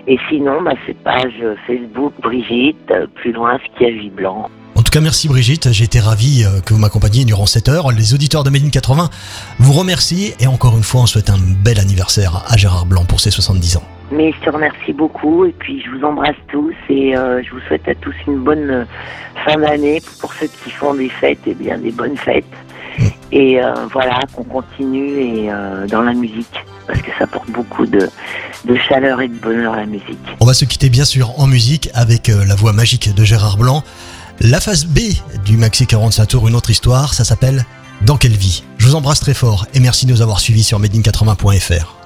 Et 0.06 0.18
sinon, 0.28 0.62
bah, 0.62 0.72
c'est 0.86 0.96
page 0.96 1.44
Facebook 1.66 2.14
Brigitte, 2.22 2.92
plus 3.14 3.32
loin 3.32 3.58
vie 3.80 4.10
blanc. 4.10 4.48
En 4.78 4.82
tout 4.82 4.90
cas, 4.92 5.00
merci 5.00 5.28
Brigitte. 5.28 5.72
J'ai 5.72 5.84
été 5.84 5.98
ravi 5.98 6.44
euh, 6.44 6.60
que 6.60 6.72
vous 6.72 6.78
m'accompagniez 6.78 7.24
durant 7.24 7.46
cette 7.46 7.68
heure. 7.68 7.90
Les 7.90 8.14
auditeurs 8.14 8.44
de 8.44 8.50
Made 8.50 8.64
in 8.64 8.70
80 8.70 9.10
vous 9.58 9.72
remercient 9.72 10.34
et 10.40 10.46
encore 10.46 10.76
une 10.76 10.82
fois, 10.82 11.02
on 11.02 11.06
souhaite 11.06 11.30
un 11.30 11.38
bel 11.64 11.80
anniversaire 11.80 12.44
à 12.46 12.56
Gérard 12.56 12.86
Blanc 12.86 13.04
pour 13.04 13.20
ses 13.20 13.30
70 13.30 13.78
ans. 13.78 13.82
Mais 14.12 14.32
je 14.32 14.44
te 14.44 14.50
remercie 14.50 14.92
beaucoup 14.92 15.44
et 15.44 15.52
puis 15.58 15.82
je 15.82 15.90
vous 15.90 16.04
embrasse 16.04 16.36
tous 16.46 16.74
et 16.88 17.16
euh, 17.16 17.42
je 17.42 17.50
vous 17.50 17.60
souhaite 17.66 17.88
à 17.88 17.94
tous 17.96 18.14
une 18.26 18.38
bonne 18.38 18.70
euh, 18.70 18.84
fin 19.44 19.58
d'année. 19.58 20.00
Pour 20.20 20.32
ceux 20.32 20.46
qui 20.46 20.70
font 20.70 20.94
des 20.94 21.08
fêtes, 21.08 21.46
et 21.46 21.54
bien 21.54 21.76
des 21.76 21.92
bonnes 21.92 22.16
fêtes. 22.16 22.46
Et 23.32 23.62
euh, 23.62 23.74
voilà, 23.92 24.20
qu'on 24.34 24.44
continue 24.44 25.20
et, 25.20 25.52
euh, 25.52 25.86
dans 25.86 26.02
la 26.02 26.12
musique 26.12 26.64
parce 26.86 27.02
que 27.02 27.10
ça 27.18 27.24
apporte 27.24 27.50
beaucoup 27.50 27.86
de, 27.86 28.08
de 28.64 28.76
chaleur 28.88 29.20
et 29.20 29.28
de 29.28 29.34
bonheur 29.34 29.74
à 29.74 29.78
la 29.78 29.86
musique. 29.86 30.18
On 30.40 30.46
va 30.46 30.54
se 30.54 30.64
quitter 30.64 30.88
bien 30.88 31.04
sûr 31.04 31.38
en 31.38 31.46
musique 31.46 31.90
avec 31.94 32.28
euh, 32.28 32.44
la 32.46 32.54
voix 32.54 32.72
magique 32.72 33.14
de 33.14 33.24
Gérard 33.24 33.58
Blanc. 33.58 33.84
La 34.40 34.60
phase 34.60 34.86
B 34.86 35.00
du 35.44 35.56
Maxi 35.56 35.86
45 35.86 36.26
tours, 36.26 36.48
une 36.48 36.54
autre 36.54 36.70
histoire, 36.70 37.12
ça 37.12 37.24
s'appelle 37.24 37.64
Dans 38.02 38.16
quelle 38.16 38.36
vie? 38.36 38.64
Je 38.78 38.86
vous 38.86 38.94
embrasse 38.94 39.20
très 39.20 39.34
fort 39.34 39.66
et 39.74 39.80
merci 39.80 40.06
de 40.06 40.12
nous 40.12 40.22
avoir 40.22 40.40
suivis 40.40 40.62
sur 40.62 40.80
madein80.fr. 40.80 41.97